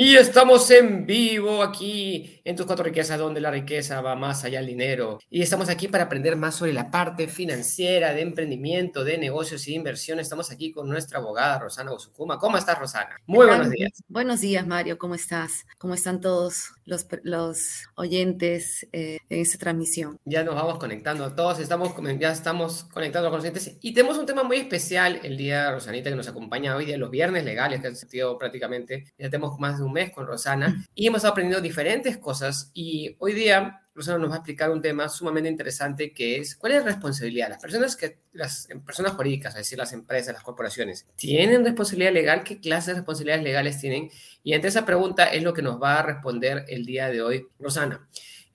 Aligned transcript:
Y 0.00 0.14
estamos 0.14 0.70
en 0.70 1.06
vivo 1.06 1.60
aquí 1.60 2.40
en 2.44 2.54
Tus 2.54 2.66
Cuatro 2.66 2.84
Riquezas, 2.84 3.18
donde 3.18 3.40
la 3.40 3.50
riqueza 3.50 4.00
va 4.00 4.14
más 4.14 4.44
allá 4.44 4.58
del 4.60 4.68
dinero. 4.68 5.18
Y 5.28 5.42
estamos 5.42 5.68
aquí 5.68 5.88
para 5.88 6.04
aprender 6.04 6.36
más 6.36 6.54
sobre 6.54 6.72
la 6.72 6.88
parte 6.88 7.26
financiera, 7.26 8.14
de 8.14 8.20
emprendimiento, 8.20 9.02
de 9.02 9.18
negocios 9.18 9.66
y 9.66 9.74
inversión. 9.74 10.20
Estamos 10.20 10.52
aquí 10.52 10.70
con 10.70 10.88
nuestra 10.88 11.18
abogada 11.18 11.58
Rosana 11.58 11.92
Usukuma. 11.92 12.38
¿Cómo 12.38 12.56
estás, 12.56 12.78
Rosana? 12.78 13.16
Muy 13.26 13.48
buenos 13.48 13.70
días. 13.70 13.90
Buenos 14.06 14.40
días, 14.40 14.64
Mario. 14.64 14.98
¿Cómo 14.98 15.16
estás? 15.16 15.66
¿Cómo 15.78 15.94
están 15.94 16.20
todos 16.20 16.74
los, 16.84 17.04
los 17.24 17.88
oyentes 17.96 18.86
eh, 18.92 19.18
en 19.28 19.40
esta 19.40 19.58
transmisión? 19.58 20.16
Ya 20.24 20.44
nos 20.44 20.54
vamos 20.54 20.78
conectando. 20.78 21.34
Todos 21.34 21.58
estamos, 21.58 21.92
ya 22.20 22.30
estamos 22.30 22.84
conectando 22.84 23.30
con 23.30 23.38
los 23.38 23.44
oyentes. 23.44 23.76
Y 23.80 23.94
tenemos 23.94 24.16
un 24.16 24.26
tema 24.26 24.44
muy 24.44 24.58
especial 24.58 25.18
el 25.24 25.36
día, 25.36 25.72
Rosanita, 25.72 26.08
que 26.08 26.14
nos 26.14 26.28
acompaña 26.28 26.76
hoy 26.76 26.84
día, 26.84 26.96
los 26.96 27.10
viernes 27.10 27.44
legales, 27.44 27.80
que 27.80 27.88
han 27.88 27.96
sido 27.96 28.38
prácticamente, 28.38 29.12
ya 29.18 29.28
tenemos 29.28 29.58
más 29.58 29.78
de 29.78 29.87
un 29.87 29.87
mes 29.92 30.10
con 30.10 30.26
Rosana 30.26 30.86
y 30.94 31.06
hemos 31.06 31.24
aprendido 31.24 31.60
diferentes 31.60 32.18
cosas 32.18 32.70
y 32.74 33.16
hoy 33.18 33.32
día 33.32 33.82
Rosana 33.98 34.18
nos 34.18 34.30
va 34.30 34.34
a 34.34 34.38
explicar 34.38 34.70
un 34.70 34.80
tema 34.80 35.08
sumamente 35.08 35.48
interesante 35.48 36.12
que 36.12 36.38
es 36.38 36.54
cuál 36.54 36.72
es 36.72 36.78
la 36.78 36.92
responsabilidad. 36.92 37.48
Las 37.48 37.60
personas 37.60 37.96
que, 37.96 38.18
las 38.32 38.68
personas 38.86 39.12
jurídicas, 39.12 39.54
es 39.54 39.58
decir, 39.58 39.76
las 39.76 39.92
empresas, 39.92 40.34
las 40.34 40.44
corporaciones, 40.44 41.06
¿tienen 41.16 41.64
responsabilidad 41.64 42.12
legal? 42.12 42.44
¿Qué 42.44 42.60
clases 42.60 42.88
de 42.88 42.94
responsabilidades 42.94 43.42
legales 43.42 43.80
tienen? 43.80 44.10
Y 44.44 44.54
ante 44.54 44.68
esa 44.68 44.86
pregunta 44.86 45.24
es 45.24 45.42
lo 45.42 45.52
que 45.52 45.62
nos 45.62 45.82
va 45.82 45.98
a 45.98 46.02
responder 46.02 46.64
el 46.68 46.86
día 46.86 47.08
de 47.08 47.22
hoy 47.22 47.48
Rosana. 47.58 48.08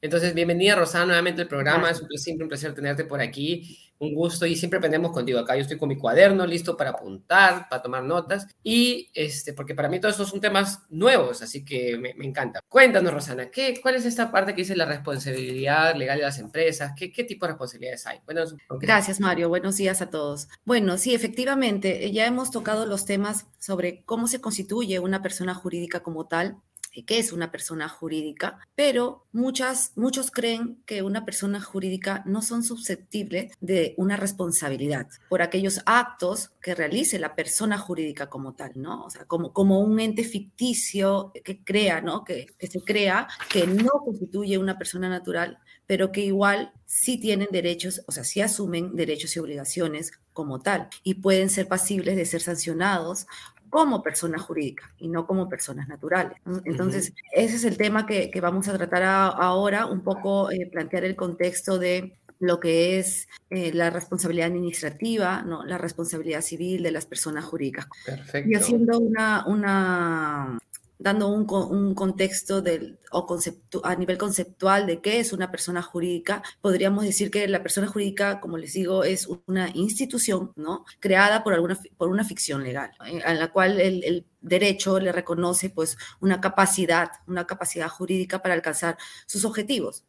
Entonces, 0.04 0.34
bienvenida 0.34 0.76
Rosana 0.76 1.06
nuevamente 1.06 1.44
al 1.44 1.48
programa. 1.48 1.90
Es 1.90 2.02
un, 2.02 2.10
siempre 2.18 2.44
un 2.44 2.50
placer 2.50 2.76
tenerte 2.76 3.06
por 3.06 3.22
aquí 3.22 3.80
un 4.00 4.14
gusto 4.14 4.46
y 4.46 4.54
siempre 4.58 4.76
aprendemos 4.76 5.14
contigo 5.14 5.40
acá. 5.40 5.56
Yo 5.56 5.62
estoy 5.62 5.78
con 5.78 5.88
mi 5.88 5.96
cuaderno 5.96 6.46
listo 6.46 6.76
para 6.76 6.90
apuntar, 6.90 7.70
para 7.70 7.82
tomar 7.82 8.04
notas 8.04 8.46
y 8.62 9.10
este, 9.14 9.54
porque 9.54 9.74
para 9.74 9.88
mí 9.88 10.02
todos 10.02 10.16
estos 10.16 10.28
son 10.28 10.42
temas 10.42 10.82
nuevos, 10.90 11.42
así 11.42 11.64
que 11.64 11.98
me, 11.98 12.10
encanta. 12.22 12.60
Cuéntanos, 12.68 13.14
Rosana, 13.14 13.50
¿qué, 13.50 13.80
¿cuál 13.82 13.96
es 13.96 14.04
esta 14.04 14.30
parte 14.30 14.54
que 14.54 14.64
dice 14.64 14.76
la 14.76 14.86
responsabilidad 14.86 15.96
legal 15.96 16.18
de 16.18 16.26
las 16.26 16.38
empresas? 16.38 16.92
¿Qué, 16.98 17.10
qué 17.10 17.24
tipo 17.24 17.46
de 17.46 17.54
responsabilidades 17.54 18.06
hay? 18.06 18.20
Bueno, 18.26 18.44
Gracias, 18.82 19.22
Mario. 19.22 19.48
Buenos 19.48 19.78
días 19.78 20.02
a 20.02 20.10
todos. 20.10 20.50
Bueno, 20.66 20.98
sí, 20.98 21.16
efectivamente, 21.16 22.12
ya 22.12 22.26
hemos 22.26 22.52
tocado 22.52 22.86
los 22.86 23.06
temas 23.06 23.46
sobre 23.58 24.04
cómo 24.04 24.28
se 24.28 24.42
constituye 24.42 25.00
una 25.00 25.22
persona 25.22 25.56
jurídica 25.56 26.04
como 26.04 26.28
tal 26.28 26.58
qué 27.02 27.18
es 27.18 27.34
una 27.34 27.52
persona 27.52 27.90
jurídica, 27.90 28.60
pero 28.76 29.26
muchas, 29.32 29.92
muchos 29.96 30.30
creen 30.30 30.78
que 30.86 31.02
una 31.02 31.26
persona 31.26 31.60
jurídica 31.60 32.22
no 32.28 32.44
son 32.44 32.64
susceptibles 32.64 33.52
de 33.60 33.96
una 33.98 34.16
responsabilidad 34.16 35.08
por 35.30 35.42
aquellos 35.42 35.82
actos 35.88 36.52
que 36.62 36.76
realice 36.76 37.18
la 37.18 37.36
persona 37.36 37.80
jurídica 37.80 38.30
como 38.30 38.54
tal, 38.54 38.74
¿no? 38.76 39.04
O 39.06 39.10
sea, 39.10 39.26
como, 39.26 39.52
como 39.52 39.80
un 39.80 40.00
ente 40.00 40.24
ficticio 40.24 41.32
que 41.44 41.64
crea, 41.64 42.02
¿no? 42.02 42.24
Que, 42.24 42.46
que 42.60 42.68
se 42.68 42.82
crea, 42.82 43.28
que 43.50 43.66
no 43.66 43.90
constituye 44.06 44.60
una 44.60 44.78
persona 44.78 45.10
natural, 45.10 45.58
pero 45.88 46.12
que 46.12 46.22
igual 46.22 46.72
sí 46.86 47.20
tienen 47.20 47.48
derechos, 47.52 48.04
o 48.08 48.12
sea, 48.12 48.24
sí 48.24 48.42
asumen 48.42 48.96
derechos 48.96 49.36
y 49.36 49.40
obligaciones 49.40 50.12
como 50.32 50.62
tal 50.62 50.90
y 51.04 51.16
pueden 51.16 51.50
ser 51.50 51.68
pasibles 51.68 52.16
de 52.16 52.26
ser 52.26 52.42
sancionados 52.42 53.28
como 53.74 54.04
persona 54.04 54.38
jurídica 54.38 54.94
y 55.00 55.08
no 55.08 55.26
como 55.26 55.50
personas 55.50 55.88
naturales. 55.88 56.38
Entonces, 56.64 57.12
ese 57.32 57.56
es 57.56 57.64
el 57.64 57.76
tema 57.76 58.06
que, 58.06 58.30
vamos 58.40 58.68
a 58.68 58.78
tratar 58.78 59.02
ahora, 59.02 59.88
un 59.88 60.02
poco 60.04 60.52
eh, 60.52 60.70
plantear 60.72 61.06
el 61.06 61.16
contexto 61.16 61.80
de 61.80 62.20
lo 62.38 62.60
que 62.60 63.00
es 63.00 63.28
eh, 63.50 63.74
la 63.74 63.90
responsabilidad 63.90 64.50
administrativa, 64.50 65.42
¿no? 65.42 65.66
la 65.66 65.80
responsabilidad 65.80 66.42
civil 66.42 66.84
de 66.84 66.92
las 66.92 67.08
personas 67.08 67.46
jurídicas. 67.46 67.88
Perfecto. 68.06 68.48
Y 68.48 68.54
haciendo 68.54 69.00
una, 69.00 69.44
una 69.48 70.60
dando 71.04 71.28
un, 71.28 71.94
contexto 71.96 72.64
o 73.12 73.26
concepto, 73.26 73.82
a 73.84 73.94
nivel 73.96 74.18
conceptual 74.18 74.88
de 74.88 75.02
qué 75.02 75.20
es 75.20 75.34
una 75.34 75.52
persona 75.52 75.82
jurídica, 75.82 76.42
podríamos 76.62 77.04
decir 77.04 77.30
que 77.30 77.46
la 77.50 77.62
persona 77.62 77.88
jurídica, 77.88 78.40
como 78.40 78.58
les 78.58 78.72
digo, 78.72 79.04
es 79.04 79.28
una 79.46 79.70
institución 79.74 80.54
¿no? 80.56 80.86
creada 81.02 81.44
por, 81.44 81.54
alguna, 81.54 81.78
por 81.98 82.08
una 82.08 82.24
ficción 82.24 82.64
legal, 82.64 82.92
eh, 83.06 83.22
la 83.36 83.52
cual 83.52 83.82
el, 83.82 84.02
el 84.06 84.26
derecho 84.40 84.98
le 84.98 85.12
reconoce 85.12 85.70
pues 85.70 85.98
una 86.22 86.40
capacidad, 86.40 87.12
una 87.28 87.46
capacidad 87.46 87.90
jurídica 87.90 88.42
para 88.42 88.54
alcanzar 88.54 88.98
sus 89.26 89.44
objetivos 89.44 90.06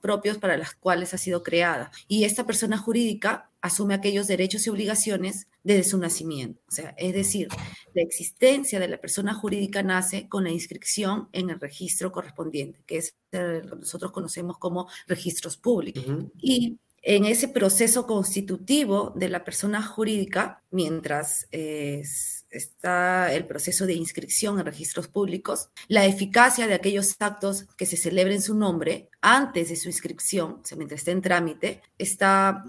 propios 0.00 0.38
para 0.38 0.56
las 0.56 0.74
cuales 0.74 1.14
ha 1.14 1.18
sido 1.18 1.42
creada. 1.42 1.90
Y 2.08 2.24
esta 2.24 2.44
persona 2.44 2.78
jurídica 2.78 3.47
asume 3.60 3.94
aquellos 3.94 4.26
derechos 4.26 4.66
y 4.66 4.70
obligaciones 4.70 5.46
desde 5.62 5.84
su 5.84 5.98
nacimiento. 5.98 6.60
O 6.68 6.72
sea, 6.72 6.94
es 6.96 7.12
decir, 7.12 7.48
la 7.94 8.02
existencia 8.02 8.78
de 8.80 8.88
la 8.88 9.00
persona 9.00 9.34
jurídica 9.34 9.82
nace 9.82 10.28
con 10.28 10.44
la 10.44 10.50
inscripción 10.50 11.28
en 11.32 11.50
el 11.50 11.60
registro 11.60 12.12
correspondiente, 12.12 12.80
que 12.86 12.98
es 12.98 13.14
lo 13.32 13.70
que 13.70 13.76
nosotros 13.80 14.12
conocemos 14.12 14.58
como 14.58 14.88
registros 15.06 15.56
públicos. 15.56 16.04
Y 16.40 16.78
en 17.02 17.24
ese 17.24 17.48
proceso 17.48 18.06
constitutivo 18.06 19.12
de 19.14 19.28
la 19.28 19.44
persona 19.44 19.82
jurídica, 19.82 20.62
mientras 20.70 21.48
está 21.50 23.32
el 23.32 23.46
proceso 23.46 23.86
de 23.86 23.94
inscripción 23.94 24.58
en 24.58 24.66
registros 24.66 25.08
públicos, 25.08 25.68
la 25.86 26.06
eficacia 26.06 26.66
de 26.66 26.74
aquellos 26.74 27.14
actos 27.18 27.66
que 27.76 27.86
se 27.86 27.96
celebren 27.96 28.42
su 28.42 28.54
nombre 28.54 29.10
antes 29.20 29.68
de 29.68 29.76
su 29.76 29.88
inscripción, 29.88 30.60
o 30.62 30.64
sea, 30.64 30.76
mientras 30.76 31.00
esté 31.00 31.12
en 31.12 31.22
trámite, 31.22 31.82
está 31.98 32.64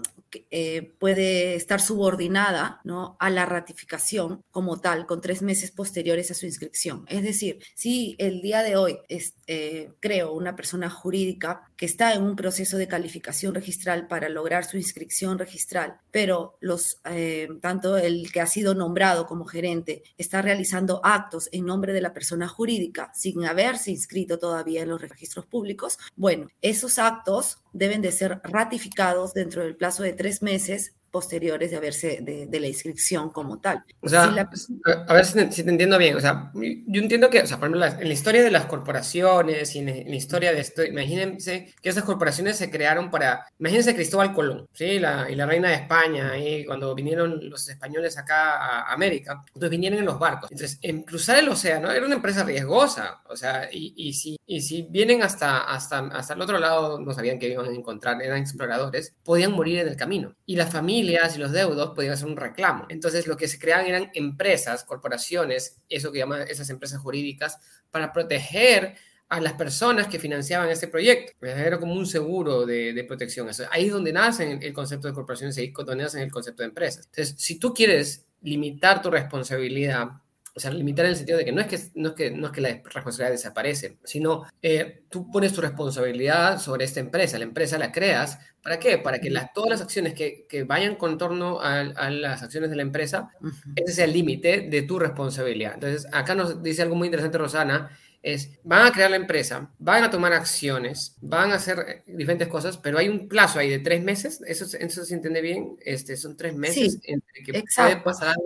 eh, 0.50 0.94
puede 0.98 1.54
estar 1.54 1.80
subordinada 1.80 2.80
¿no? 2.84 3.16
a 3.20 3.30
la 3.30 3.46
ratificación 3.46 4.42
como 4.50 4.80
tal, 4.80 5.06
con 5.06 5.20
tres 5.20 5.42
meses 5.42 5.70
posteriores 5.70 6.30
a 6.30 6.34
su 6.34 6.46
inscripción. 6.46 7.04
Es 7.08 7.22
decir, 7.22 7.60
si 7.74 8.16
el 8.18 8.40
día 8.42 8.62
de 8.62 8.76
hoy 8.76 8.98
es, 9.08 9.34
eh, 9.46 9.90
creo 10.00 10.32
una 10.32 10.56
persona 10.56 10.90
jurídica 10.90 11.62
que 11.76 11.86
está 11.86 12.14
en 12.14 12.22
un 12.22 12.36
proceso 12.36 12.76
de 12.76 12.88
calificación 12.88 13.54
registral 13.54 14.06
para 14.06 14.28
lograr 14.28 14.64
su 14.64 14.76
inscripción 14.76 15.38
registral, 15.38 15.98
pero 16.10 16.56
los, 16.60 17.00
eh, 17.04 17.48
tanto 17.60 17.96
el 17.96 18.30
que 18.32 18.40
ha 18.40 18.46
sido 18.46 18.74
nombrado 18.74 19.26
como 19.26 19.44
gerente 19.44 20.02
está 20.18 20.42
realizando 20.42 21.00
actos 21.04 21.48
en 21.52 21.66
nombre 21.66 21.92
de 21.92 22.00
la 22.00 22.12
persona 22.12 22.48
jurídica 22.48 23.12
sin 23.14 23.44
haberse 23.44 23.90
inscrito 23.90 24.38
todavía 24.38 24.82
en 24.82 24.88
los 24.88 25.00
registros 25.00 25.46
públicos, 25.46 25.98
bueno, 26.16 26.48
esos 26.62 26.98
actos 26.98 27.58
deben 27.72 28.02
de 28.02 28.12
ser 28.12 28.40
ratificados 28.42 29.34
dentro 29.34 29.62
del 29.62 29.76
plazo 29.76 30.02
de 30.02 30.12
tres 30.20 30.42
meses 30.42 30.94
posteriores 31.10 31.70
de 31.70 31.76
haberse 31.76 32.18
de, 32.22 32.60
la 32.60 32.66
inscripción 32.66 33.30
como 33.30 33.60
tal. 33.60 33.82
O 34.00 34.08
sea, 34.08 34.24
a 34.24 35.14
ver 35.14 35.24
si, 35.24 35.62
te 35.62 35.70
entiendo 35.70 35.98
bien. 35.98 36.16
O 36.16 36.20
sea, 36.20 36.52
yo 36.54 37.02
entiendo 37.02 37.30
que, 37.30 37.40
o 37.40 37.46
sea, 37.46 37.58
por 37.58 37.68
ejemplo, 37.68 38.00
en 38.00 38.08
la 38.08 38.14
historia 38.14 38.42
de 38.42 38.50
las 38.50 38.66
corporaciones 38.66 39.74
y 39.74 39.80
en, 39.80 39.86
la 39.86 40.16
historia 40.16 40.52
de 40.52 40.60
esto, 40.60 40.84
imagínense 40.84 41.74
que 41.82 41.88
esas 41.88 42.04
corporaciones 42.04 42.56
se 42.56 42.70
crearon 42.70 43.10
para, 43.10 43.46
imagínense 43.58 43.94
Cristóbal 43.94 44.32
Colón, 44.32 44.68
¿sí? 44.72 44.98
La, 44.98 45.30
y 45.30 45.34
la 45.34 45.46
reina 45.46 45.68
de 45.68 45.74
España, 45.74 46.38
y 46.38 46.64
cuando 46.64 46.94
vinieron 46.94 47.48
los 47.48 47.68
españoles 47.68 48.16
acá 48.18 48.56
a 48.56 48.92
América, 48.92 49.42
entonces 49.48 49.70
vinieron 49.70 49.98
en 49.98 50.04
los 50.04 50.18
barcos. 50.18 50.50
Entonces, 50.50 50.78
en 50.82 51.02
cruzar 51.02 51.38
el 51.38 51.48
océano 51.48 51.90
era 51.90 52.06
una 52.06 52.16
empresa 52.16 52.44
riesgosa, 52.44 53.22
o 53.28 53.36
sea, 53.36 53.68
y, 53.72 53.94
y, 53.96 54.12
si, 54.12 54.38
y 54.46 54.60
si 54.60 54.82
vienen 54.82 55.22
hasta, 55.22 55.58
hasta, 55.58 55.98
hasta 55.98 56.34
el 56.34 56.40
otro 56.40 56.58
lado, 56.58 57.00
no 57.00 57.12
sabían 57.12 57.38
que 57.38 57.48
iban 57.48 57.66
a 57.66 57.72
encontrar, 57.72 58.22
eran 58.22 58.38
exploradores, 58.38 59.14
podían 59.24 59.52
morir 59.52 59.80
en 59.80 59.88
el 59.88 59.96
camino. 59.96 60.34
Y 60.46 60.56
la 60.56 60.66
familia 60.66 60.99
y 61.00 61.38
los 61.38 61.52
deudos 61.52 61.92
podían 61.94 62.12
hacer 62.12 62.26
un 62.26 62.36
reclamo. 62.36 62.86
Entonces, 62.88 63.26
lo 63.26 63.36
que 63.36 63.48
se 63.48 63.58
creaban 63.58 63.86
eran 63.86 64.10
empresas, 64.14 64.84
corporaciones, 64.84 65.80
eso 65.88 66.12
que 66.12 66.18
llaman 66.18 66.42
esas 66.48 66.70
empresas 66.70 67.00
jurídicas, 67.00 67.58
para 67.90 68.12
proteger 68.12 68.96
a 69.28 69.40
las 69.40 69.52
personas 69.52 70.08
que 70.08 70.18
financiaban 70.18 70.68
ese 70.68 70.88
proyecto. 70.88 71.32
Era 71.46 71.78
como 71.78 71.94
un 71.94 72.06
seguro 72.06 72.66
de, 72.66 73.04
protección. 73.06 73.48
ahí 73.70 73.86
es 73.86 73.92
donde 73.92 74.12
nace 74.12 74.58
el 74.60 74.72
concepto 74.72 75.06
de 75.06 75.14
corporaciones, 75.14 75.56
ahí 75.56 75.66
es 75.66 75.74
donde 75.74 76.02
nace 76.02 76.22
el 76.22 76.32
concepto 76.32 76.62
de 76.62 76.68
empresas. 76.68 77.06
Entonces, 77.06 77.36
si 77.38 77.58
tú 77.58 77.72
quieres 77.72 78.26
limitar 78.42 79.00
tu 79.00 79.10
responsabilidad 79.10 80.19
o 80.54 80.60
sea, 80.60 80.70
limitar 80.70 81.04
en 81.04 81.12
el 81.12 81.16
sentido 81.16 81.38
de 81.38 81.44
que 81.44 81.52
no 81.52 81.60
es 81.60 81.66
que, 81.66 81.78
no 81.94 82.10
es 82.10 82.14
que, 82.14 82.30
no 82.30 82.46
es 82.48 82.52
que 82.52 82.60
la 82.60 82.68
responsabilidad 82.84 83.30
desaparece, 83.30 83.98
sino 84.04 84.44
eh, 84.62 85.04
tú 85.08 85.30
pones 85.30 85.52
tu 85.52 85.60
responsabilidad 85.60 86.58
sobre 86.58 86.84
esta 86.84 87.00
empresa, 87.00 87.38
la 87.38 87.44
empresa 87.44 87.78
la 87.78 87.92
creas, 87.92 88.38
¿para 88.62 88.78
qué? 88.78 88.98
Para 88.98 89.20
que 89.20 89.30
las, 89.30 89.52
todas 89.52 89.70
las 89.70 89.80
acciones 89.80 90.14
que, 90.14 90.46
que 90.48 90.64
vayan 90.64 90.96
con 90.96 91.18
torno 91.18 91.60
a, 91.60 91.80
a, 91.80 92.10
las 92.10 92.42
acciones 92.42 92.70
de 92.70 92.76
la 92.76 92.82
empresa, 92.82 93.30
ese 93.76 93.92
sea 93.92 94.04
el 94.04 94.12
límite 94.12 94.62
de 94.62 94.82
tu 94.82 94.98
responsabilidad. 94.98 95.74
Entonces, 95.74 96.06
acá 96.12 96.34
nos 96.34 96.62
dice 96.62 96.82
algo 96.82 96.96
muy 96.96 97.06
interesante 97.06 97.38
Rosana, 97.38 97.90
es, 98.22 98.50
van 98.64 98.86
a 98.86 98.92
crear 98.92 99.10
la 99.10 99.16
empresa, 99.16 99.70
van 99.78 100.04
a 100.04 100.10
tomar 100.10 100.32
acciones, 100.32 101.16
van 101.20 101.52
a 101.52 101.54
hacer 101.54 101.78
eh, 101.88 102.02
diferentes 102.06 102.48
cosas, 102.48 102.76
pero 102.76 102.98
hay 102.98 103.08
un 103.08 103.28
plazo 103.28 103.58
ahí 103.58 103.70
de 103.70 103.78
tres 103.78 104.02
meses, 104.02 104.40
eso, 104.46 104.64
eso 104.78 105.04
se 105.04 105.14
entiende 105.14 105.40
bien, 105.40 105.76
este, 105.80 106.16
son 106.16 106.36
tres 106.36 106.54
meses 106.54 106.98
entre 107.04 107.42
que 107.42 107.64
puede 107.74 107.96
pasar 107.98 108.36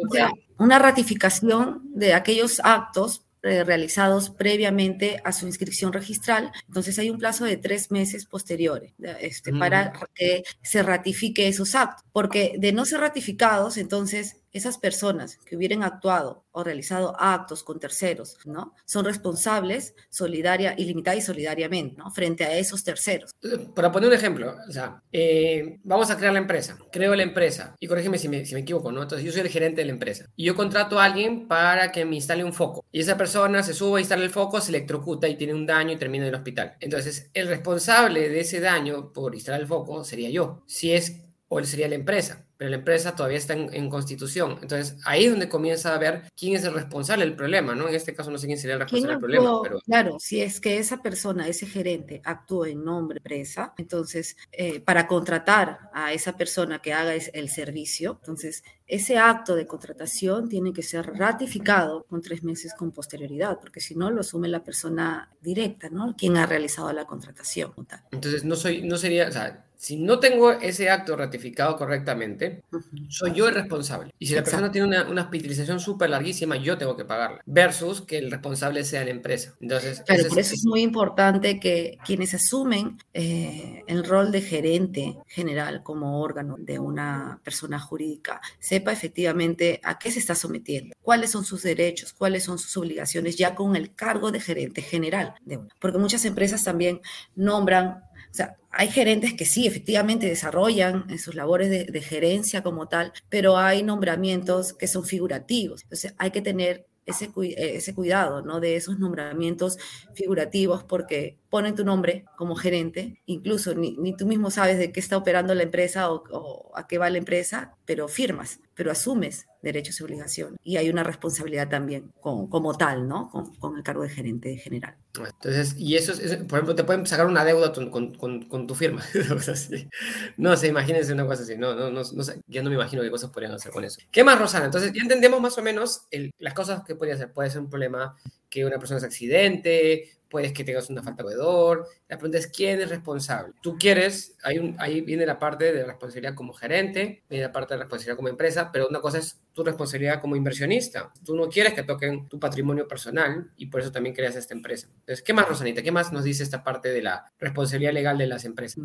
Una 0.59 0.79
ratificación 0.79 1.83
de 1.95 2.15
aquellos 2.15 2.61
actos 2.63 3.25
eh, 3.43 3.63
realizados 3.63 4.31
previamente 4.31 5.21
a 5.23 5.31
su 5.31 5.47
inscripción 5.47 5.93
registral. 5.93 6.51
Entonces 6.67 6.99
hay 6.99 7.11
un 7.11 7.19
plazo 7.19 7.45
de 7.45 7.59
tres 7.59 7.91
meses 7.91 8.25
posteriores 8.25 8.95
este, 9.21 9.53
para 9.53 9.93
que 10.15 10.45
se 10.63 10.83
ratifique 10.83 11.47
esos 11.47 11.75
actos, 11.75 12.07
porque 12.11 12.55
de 12.59 12.73
no 12.73 12.87
ser 12.87 13.01
ratificados, 13.01 13.77
entonces 13.77 14.37
esas 14.55 14.79
personas 14.79 15.37
que 15.45 15.57
hubieran 15.57 15.83
actuado 15.83 16.45
o 16.53 16.63
realizado 16.63 17.15
actos 17.19 17.65
con 17.65 17.81
terceros, 17.81 18.39
¿no? 18.45 18.73
Son 18.87 19.05
responsables 19.05 19.95
solidaria, 20.09 20.75
ilimitada 20.79 21.17
y 21.17 21.21
solidariamente, 21.21 21.97
¿no? 21.99 22.11
Frente 22.13 22.45
a 22.45 22.57
esos 22.57 22.85
terceros. 22.85 23.33
Para 23.75 23.91
poner 23.91 24.09
un 24.09 24.15
ejemplo, 24.15 24.55
o 24.69 24.73
sea, 24.73 25.03
eh, 25.13 25.81
vamos 25.83 26.11
a 26.11 26.17
crear 26.17 26.33
la 26.33 26.39
empresa, 26.39 26.79
creo 26.93 27.15
la 27.17 27.25
empresa, 27.25 27.75
y 27.81 27.89
corrígeme 27.89 28.17
si 28.17 28.29
me, 28.29 28.47
si 28.47 28.55
me 28.55 28.61
equivoco, 28.61 28.93
¿no? 28.93 29.03
Entonces 29.03 29.27
yo 29.27 29.33
soy 29.33 29.41
el 29.41 29.49
gerente 29.49 29.81
de 29.81 29.87
la 29.87 29.93
empresa, 29.93 30.27
y 30.37 30.45
yo 30.45 30.55
contrato 30.55 31.01
a 31.01 31.05
alguien 31.05 31.49
para 31.49 31.91
que 31.91 32.05
me 32.05 32.15
instale 32.15 32.45
un 32.45 32.53
foco, 32.53 32.85
y 32.93 33.01
esa 33.01 33.17
persona 33.17 33.65
se 33.65 33.75
sube 33.75 33.99
a 33.99 34.01
instalar 34.01 34.25
el 34.25 34.31
foco, 34.31 34.61
se 34.61 34.71
electrocuta 34.71 35.27
y 35.27 35.37
tiene 35.37 35.53
un 35.53 35.67
daño 35.67 35.93
y 35.93 35.97
termina 35.97 36.25
en 36.25 36.29
el 36.29 36.37
hospital. 36.37 36.77
Entonces, 36.79 37.31
el 37.35 37.49
responsable 37.49 38.29
de 38.29 38.41
ese 38.41 38.61
daño 38.61 39.13
por 39.13 39.35
instalar 39.35 39.61
el 39.61 39.67
foco 39.67 40.05
sería 40.05 40.31
yo, 40.31 40.63
si 40.67 40.93
es, 40.93 41.21
o 41.63 41.65
sería 41.65 41.89
la 41.89 41.95
empresa 41.95 42.45
pero 42.57 42.71
la 42.71 42.77
empresa 42.77 43.15
todavía 43.15 43.39
está 43.39 43.55
en, 43.55 43.91
constitución. 43.91 44.59
Entonces, 44.63 44.97
ahí 45.05 45.25
es 45.25 45.31
donde 45.31 45.49
comienza 45.49 45.95
a 45.95 45.99
ver 45.99 46.23
quién 46.37 46.55
es 46.55 46.65
el 46.65 46.73
responsable 46.73 47.25
del 47.25 47.35
problema, 47.35 47.75
¿no? 47.75 47.89
En 47.89 47.95
este 47.95 48.15
caso 48.15 48.31
no 48.31 48.39
sé 48.39 48.47
quién 48.47 48.59
sería 48.59 48.75
el 48.75 48.81
responsable 48.81 49.13
del 49.13 49.21
problema, 49.21 49.61
pero... 49.63 49.81
Claro, 49.81 50.19
si 50.19 50.41
es 50.41 50.61
que 50.61 50.79
esa 50.79 51.03
persona, 51.03 51.49
ese 51.49 51.67
gerente, 51.67 52.23
actúa 52.25 52.69
en 52.69 52.85
nombre 52.85 53.17
de 53.17 53.19
empresa, 53.19 53.75
entonces, 53.77 54.37
eh, 54.53 54.81
para 54.81 55.07
contratar 55.07 55.91
a 55.93 56.13
esa 56.13 56.37
persona 56.37 56.81
que 56.81 56.93
haga 56.93 57.15
el 57.15 57.49
servicio, 57.49 58.19
entonces, 58.21 58.63
ese 58.87 59.19
acto 59.19 59.57
de 59.57 59.67
contratación 59.67 60.49
tiene 60.49 60.73
que 60.73 60.83
ser 60.83 61.07
ratificado 61.15 62.05
con 62.05 62.23
tres 62.23 62.43
meses 62.45 62.73
con 62.75 62.93
posterioridad, 62.93 63.59
porque 63.59 63.81
si 63.81 63.95
no, 63.95 64.11
lo 64.11 64.21
asume 64.21 64.49
la 64.49 64.63
persona 64.63 65.31
directa, 65.41 65.89
¿no? 65.91 66.15
Quien 66.17 66.37
ha 66.37 66.47
realizado 66.47 66.93
la 66.93 67.05
contratación. 67.05 67.73
Entonces, 68.13 68.45
no, 68.45 68.57
soy, 68.57 68.83
no 68.83 68.97
sería, 68.97 69.29
o 69.29 69.33
sea, 69.33 69.67
si 69.85 69.99
no 69.99 70.19
tengo 70.19 70.51
ese 70.51 70.89
acto 70.89 71.15
ratificado 71.15 71.77
correctamente, 71.77 72.63
soy 73.11 73.35
yo 73.35 73.49
el 73.49 73.55
responsable. 73.55 74.15
Y 74.19 74.27
si 74.27 74.35
la 74.35 74.43
persona 74.43 74.73
tiene 74.73 74.87
una, 74.89 75.07
una 75.07 75.25
hospitalización 75.25 75.79
súper 75.79 76.09
larguísima, 76.09 76.57
yo 76.57 76.79
tengo 76.79 76.97
que 76.97 77.05
pagarla. 77.05 77.43
Versus 77.45 78.01
que 78.01 78.17
el 78.17 78.31
responsable 78.31 78.83
sea 78.85 79.05
la 79.05 79.11
empresa. 79.11 79.53
Entonces, 79.61 80.03
Pero 80.07 80.27
por 80.27 80.39
eso 80.39 80.55
es 80.55 80.65
muy 80.65 80.81
importante 80.81 81.61
que 81.61 81.99
quienes 82.03 82.33
asumen 82.33 82.97
eh, 83.13 83.83
el 83.87 84.05
rol 84.05 84.33
de 84.33 84.41
gerente 84.41 85.19
general 85.27 85.83
como 85.83 86.19
órgano 86.23 86.57
de 86.59 86.79
una 86.79 87.41
persona 87.45 87.79
jurídica 87.79 88.41
sepa 88.59 88.91
efectivamente 88.91 89.83
a 89.85 89.99
qué 89.99 90.11
se 90.11 90.19
está 90.19 90.35
sometiendo, 90.35 90.97
cuáles 91.03 91.31
son 91.31 91.45
sus 91.45 91.63
derechos, 91.63 92.15
cuáles 92.15 92.45
son 92.45 92.59
sus 92.59 92.75
obligaciones 92.79 93.37
ya 93.37 93.55
con 93.55 93.77
el 93.77 93.95
cargo 93.95 94.33
de 94.33 94.41
gerente 94.41 94.81
general 94.81 95.35
de 95.45 95.59
una. 95.59 95.75
Porque 95.79 95.99
muchas 95.99 96.25
empresas 96.25 96.65
también 96.65 97.03
nombran 97.37 98.03
o 98.35 98.37
sea, 98.37 98.57
hay 98.73 98.89
gerentes 98.89 99.33
que 99.35 99.45
sí, 99.45 99.65
efectivamente 99.65 100.27
desarrollan 100.27 101.07
sus 101.21 101.37
labores 101.37 101.71
de, 101.71 102.01
gerencia 102.01 102.65
como 102.65 102.89
tal, 102.89 103.13
pero 103.29 103.57
hay 103.57 103.85
nombramientos 103.85 104.73
que 104.73 104.89
son 104.89 105.05
figurativos. 105.05 105.85
Entonces, 105.85 106.17
hay 106.19 106.33
que 106.33 106.43
tener 106.43 106.85
ese, 107.07 107.31
ese 107.57 107.95
cuidado, 107.95 108.43
¿no? 108.43 108.59
De 108.59 108.75
esos 108.75 108.99
nombramientos 108.99 109.79
figurativos 110.15 110.83
porque 110.83 111.39
ponen 111.55 111.77
tu 111.77 111.85
nombre 111.85 112.25
como 112.37 112.57
gerente, 112.57 113.23
incluso 113.27 113.77
ni, 113.77 113.97
ni 113.97 114.17
tú 114.17 114.27
mismo 114.27 114.51
sabes 114.51 114.77
de 114.77 114.91
qué 114.91 114.99
está 114.99 115.17
operando 115.17 115.55
la 115.55 115.63
empresa 115.63 116.11
o, 116.11 116.25
o, 116.33 116.77
a 116.77 116.89
qué 116.89 116.99
va 116.99 117.09
la 117.11 117.19
empresa, 117.19 117.77
pero 117.85 118.09
firmas, 118.09 118.59
pero 118.75 118.91
asumes 118.91 119.47
derechos 119.63 120.01
y 120.01 120.03
obligaciones. 120.03 120.59
Y 120.65 120.79
hay 120.79 120.91
una 120.91 121.05
responsabilidad 121.05 121.69
también 121.69 122.13
con, 122.21 122.49
como 122.49 122.77
tal, 122.77 123.07
¿no? 123.07 123.31
Con, 123.31 123.55
con, 123.55 123.77
el 123.77 123.85
cargo 123.85 124.03
de 124.03 124.09
gerente 124.09 124.57
general. 124.57 124.97
Entonces, 125.17 125.77
y 125.79 125.95
eso, 125.95 126.11
es, 126.11 126.39
por 126.39 126.59
ejemplo, 126.59 126.75
te 126.75 126.83
pueden 126.83 127.07
sacar 127.07 127.27
una 127.27 127.45
deuda 127.45 127.73
con, 127.73 128.15
con, 128.17 128.67
tu 128.67 128.75
firma. 128.75 129.05
no 130.37 130.57
sé, 130.57 130.67
imagínense 130.67 131.13
una 131.13 131.25
cosa 131.25 131.45
así. 131.45 131.57
No, 131.57 131.77
no, 131.77 131.89
no, 131.89 132.03
no 132.03 132.23
sé, 132.25 132.41
ya 132.49 132.65
no 132.65 132.69
me 132.69 132.75
imagino 132.75 133.01
qué 133.01 133.13
cosas 133.13 133.31
podrían 133.31 133.53
hacer 133.53 133.71
con 133.71 133.85
eso. 133.85 134.01
¿Qué 134.11 134.25
más, 134.25 134.41
Rosana? 134.41 134.65
Entonces, 134.65 134.93
ya 134.93 135.03
entendemos 135.03 135.41
más 135.41 135.57
o 135.57 135.63
menos 135.63 136.03
el, 136.11 136.33
las 136.41 136.53
cosas 136.53 136.83
que 136.85 136.97
podría 136.97 137.15
hacer. 137.15 137.33
Puede 137.33 137.51
ser 137.51 137.61
un 137.61 137.71
problema 137.71 138.17
que 138.51 138.65
una 138.65 138.79
persona 138.79 139.01
se 139.01 139.07
accidente, 139.07 140.11
puedes 140.35 140.53
que 140.53 140.65
tengas 140.65 140.91
una 140.91 141.01
falta 141.01 141.23
de 141.23 141.29
proveedor. 141.29 141.87
La 142.09 142.17
pregunta 142.19 142.39
es, 142.39 142.49
¿quién 142.49 142.81
es 142.81 142.91
responsable? 142.91 143.53
Tú 143.61 143.77
quieres, 143.79 144.37
hay 144.43 144.59
un, 144.59 144.75
ahí 144.81 145.01
viene 145.01 145.25
la 145.25 145.39
parte 145.39 145.73
de 145.73 145.85
responsabilidad 145.85 146.35
como 146.35 146.53
gerente, 146.53 147.23
viene 147.31 147.45
la 147.45 147.53
parte 147.53 147.75
de 147.75 147.79
responsabilidad 147.79 148.17
como 148.17 148.29
empresa, 148.31 148.73
pero 148.73 148.89
una 148.89 149.01
cosa 149.01 149.19
es 149.19 149.41
tu 149.55 149.63
responsabilidad 149.63 150.21
como 150.21 150.37
inversionista. 150.37 151.13
Tú 151.25 151.35
no 151.37 151.49
quieres 151.49 151.75
que 151.75 151.83
toquen 151.83 152.29
tu 152.29 152.39
patrimonio 152.39 152.87
personal 152.89 153.51
y 153.57 153.67
por 153.67 153.81
eso 153.81 153.93
también 153.93 154.15
creas 154.15 154.37
esta 154.37 154.53
empresa. 154.53 154.89
Entonces, 155.01 155.23
¿qué 155.23 155.33
más, 155.33 155.49
Rosanita? 155.49 155.83
¿Qué 155.83 155.93
más 155.93 156.13
nos 156.13 156.25
dice 156.25 156.43
esta 156.43 156.65
parte 156.65 156.91
de 156.91 157.03
la 157.03 157.33
responsabilidad 157.39 157.93
legal 157.93 158.19
de 158.19 158.27
las 158.27 158.45
empresas? 158.45 158.83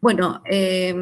Bueno, 0.00 0.42
eh, 0.48 0.94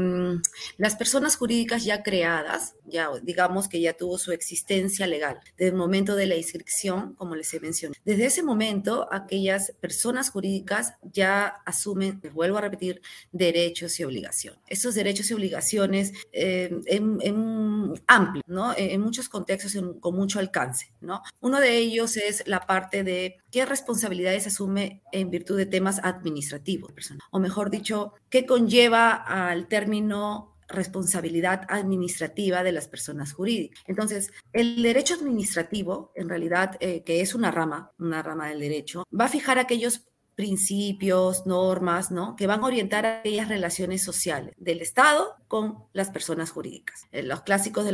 las 0.79 0.97
personas 0.97 1.37
jurídicas 1.37 1.85
ya 1.85 2.03
creadas, 2.03 2.75
ya 2.87 3.09
digamos 3.23 3.69
que 3.69 3.81
ya 3.81 3.93
tuvo 3.93 4.19
su 4.19 4.33
existencia 4.33 5.07
legal 5.07 5.39
desde 5.57 5.71
el 5.71 5.77
momento 5.77 6.17
de 6.17 6.27
la 6.27 6.37
inscripción, 6.37 7.15
como 7.15 7.35
les 7.35 7.53
he 7.53 7.61
mencionado. 7.61 8.01
Desde 8.05 8.27
ese 8.27 8.43
momento, 8.43 9.09
aquellas 9.13 9.73
personas 9.81 10.31
jurídicas 10.31 10.95
ya 11.03 11.47
asumen, 11.67 12.21
les 12.23 12.33
vuelvo 12.33 12.59
a 12.59 12.63
repetir, 12.63 13.03
derechos 13.33 14.01
y 14.01 14.05
obligaciones. 14.05 14.61
Esos 14.67 14.95
derechos 14.95 15.31
y 15.31 15.35
obligaciones 15.35 16.13
eh, 16.33 16.71
en, 16.87 17.19
en, 17.21 17.93
amplio, 18.07 18.43
¿no? 18.47 18.75
En 18.79 19.01
muchos 19.01 19.29
contextos 19.29 19.77
con 20.01 20.15
mucho 20.15 20.39
alcance, 20.39 20.93
¿no? 21.01 21.23
Uno 21.41 21.61
de 21.61 21.77
ellos 21.77 22.17
es 22.17 22.43
la 22.47 22.61
parte 22.61 23.05
de 23.05 23.39
qué 23.51 23.67
responsabilidades 23.67 24.47
asume 24.47 25.03
en 25.13 25.31
virtud 25.31 25.57
de 25.57 25.67
temas 25.67 26.01
administrativos, 26.03 26.93
o 27.31 27.39
mejor 27.39 27.71
dicho, 27.71 28.13
qué 28.31 28.47
conlleva 28.47 29.13
al 29.13 29.69
término 29.69 30.55
responsabilidad 30.69 31.63
administrativa 31.69 32.63
de 32.63 32.73
las 32.73 32.89
personas 32.89 33.33
jurídicas. 33.33 33.83
Entonces, 33.87 34.33
el 34.53 34.83
derecho 34.83 35.15
administrativo, 35.15 36.13
en 36.15 36.29
realidad, 36.29 36.77
eh, 36.81 37.03
que 37.05 37.21
es 37.21 37.35
una 37.35 37.51
rama, 37.51 37.93
una 37.99 38.23
rama 38.23 38.49
del 38.49 38.61
derecho, 38.61 39.05
va 39.19 39.25
a 39.25 39.31
fijar 39.31 39.59
aquellos 39.59 40.05
principios, 40.39 41.47
normas, 41.47 42.13
¿no? 42.13 42.37
Que 42.37 42.47
van 42.47 42.63
a 42.63 42.67
orientar 42.67 43.05
aquellas 43.05 43.49
relaciones 43.49 44.05
sociales 44.05 44.55
del 44.57 44.81
Estado 44.81 45.35
con 45.49 45.79
las 45.93 46.11
personas 46.11 46.53
jurídicas. 46.53 47.09
Eh, 47.11 47.25
los 47.25 47.41
clásicos 47.41 47.85
de 47.85 47.91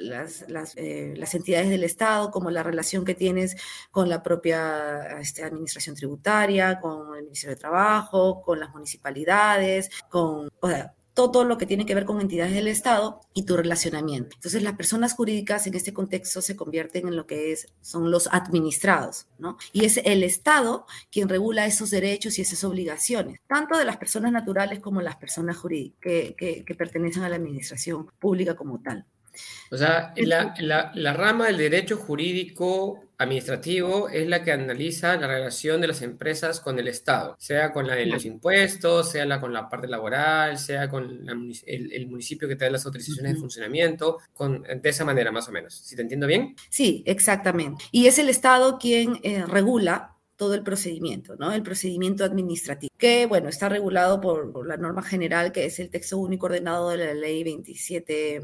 las, 0.00 0.46
las, 0.48 0.74
eh, 0.78 1.12
las, 1.18 1.34
entidades 1.34 1.68
del 1.68 1.84
Estado, 1.84 2.30
como 2.30 2.50
la 2.50 2.62
relación 2.62 3.04
que 3.04 3.14
tienes 3.14 3.58
con 3.90 4.08
la 4.08 4.22
propia 4.22 5.20
este, 5.20 5.44
administración 5.44 5.94
tributaria, 5.94 6.80
con 6.80 7.14
el 7.14 7.24
Ministerio 7.24 7.56
de 7.56 7.60
Trabajo, 7.60 8.40
con 8.40 8.58
las 8.58 8.70
municipalidades, 8.70 9.90
con, 10.08 10.48
todo 11.14 11.44
lo 11.44 11.58
que 11.58 11.66
tiene 11.66 11.86
que 11.86 11.94
ver 11.94 12.04
con 12.04 12.20
entidades 12.20 12.54
del 12.54 12.68
Estado 12.68 13.20
y 13.34 13.44
tu 13.44 13.56
relacionamiento. 13.56 14.36
Entonces, 14.36 14.62
las 14.62 14.74
personas 14.74 15.14
jurídicas 15.14 15.66
en 15.66 15.74
este 15.74 15.92
contexto 15.92 16.40
se 16.40 16.56
convierten 16.56 17.08
en 17.08 17.16
lo 17.16 17.26
que 17.26 17.52
es, 17.52 17.68
son 17.80 18.10
los 18.10 18.28
administrados, 18.32 19.26
¿no? 19.38 19.56
Y 19.72 19.84
es 19.84 19.98
el 20.04 20.22
Estado 20.22 20.86
quien 21.10 21.28
regula 21.28 21.66
esos 21.66 21.90
derechos 21.90 22.38
y 22.38 22.42
esas 22.42 22.64
obligaciones, 22.64 23.40
tanto 23.46 23.76
de 23.76 23.84
las 23.84 23.96
personas 23.96 24.32
naturales 24.32 24.80
como 24.80 25.00
las 25.02 25.16
personas 25.16 25.56
jurídicas 25.56 25.98
que, 26.00 26.34
que, 26.36 26.64
que 26.64 26.74
pertenecen 26.74 27.22
a 27.22 27.28
la 27.28 27.36
administración 27.36 28.10
pública 28.18 28.54
como 28.54 28.80
tal. 28.80 29.06
O 29.70 29.76
sea, 29.76 30.12
la, 30.16 30.54
la, 30.58 30.92
la, 30.94 31.12
rama 31.12 31.46
del 31.46 31.56
derecho 31.58 31.96
jurídico 31.96 33.00
administrativo 33.18 34.08
es 34.08 34.26
la 34.28 34.42
que 34.42 34.52
analiza 34.52 35.16
la 35.16 35.26
relación 35.26 35.80
de 35.80 35.86
las 35.86 36.02
empresas 36.02 36.60
con 36.60 36.78
el 36.78 36.88
Estado, 36.88 37.36
sea 37.38 37.72
con 37.72 37.86
la 37.86 37.94
de 37.94 38.06
los 38.06 38.24
impuestos, 38.24 39.10
sea 39.10 39.24
la, 39.24 39.40
con 39.40 39.52
la 39.52 39.68
parte 39.68 39.88
laboral, 39.88 40.58
sea 40.58 40.88
con 40.88 41.24
la, 41.24 41.32
el, 41.66 41.92
el, 41.92 42.06
municipio 42.08 42.48
que 42.48 42.56
te 42.56 42.64
da 42.64 42.70
las 42.70 42.84
autorizaciones 42.84 43.32
uh 43.32 43.32
-huh. 43.32 43.36
de 43.36 43.40
funcionamiento, 43.40 44.18
con, 44.32 44.62
de 44.62 44.88
esa 44.88 45.04
manera 45.04 45.32
más 45.32 45.48
o 45.48 45.52
menos. 45.52 45.74
¿Si 45.74 45.96
te 45.96 46.02
entiendo 46.02 46.26
bien? 46.26 46.54
Sí, 46.68 47.02
exactamente. 47.06 47.84
Y 47.92 48.06
es 48.06 48.18
el 48.18 48.28
Estado 48.28 48.78
quien 48.78 49.20
eh, 49.22 49.44
regula 49.46 50.16
todo 50.36 50.54
el 50.54 50.64
procedimiento, 50.64 51.36
¿no? 51.36 51.52
El 51.52 51.62
procedimiento 51.62 52.24
administrativo, 52.24 52.92
que, 52.98 53.26
bueno, 53.26 53.48
está 53.48 53.68
regulado 53.68 54.20
por, 54.20 54.52
por, 54.52 54.66
la 54.66 54.76
norma 54.76 55.02
general, 55.02 55.52
que 55.52 55.66
es 55.66 55.78
el 55.78 55.88
texto 55.88 56.18
único 56.18 56.46
ordenado 56.46 56.90
de 56.90 56.96
la 56.98 57.14
ley 57.14 57.44
27 57.44 58.40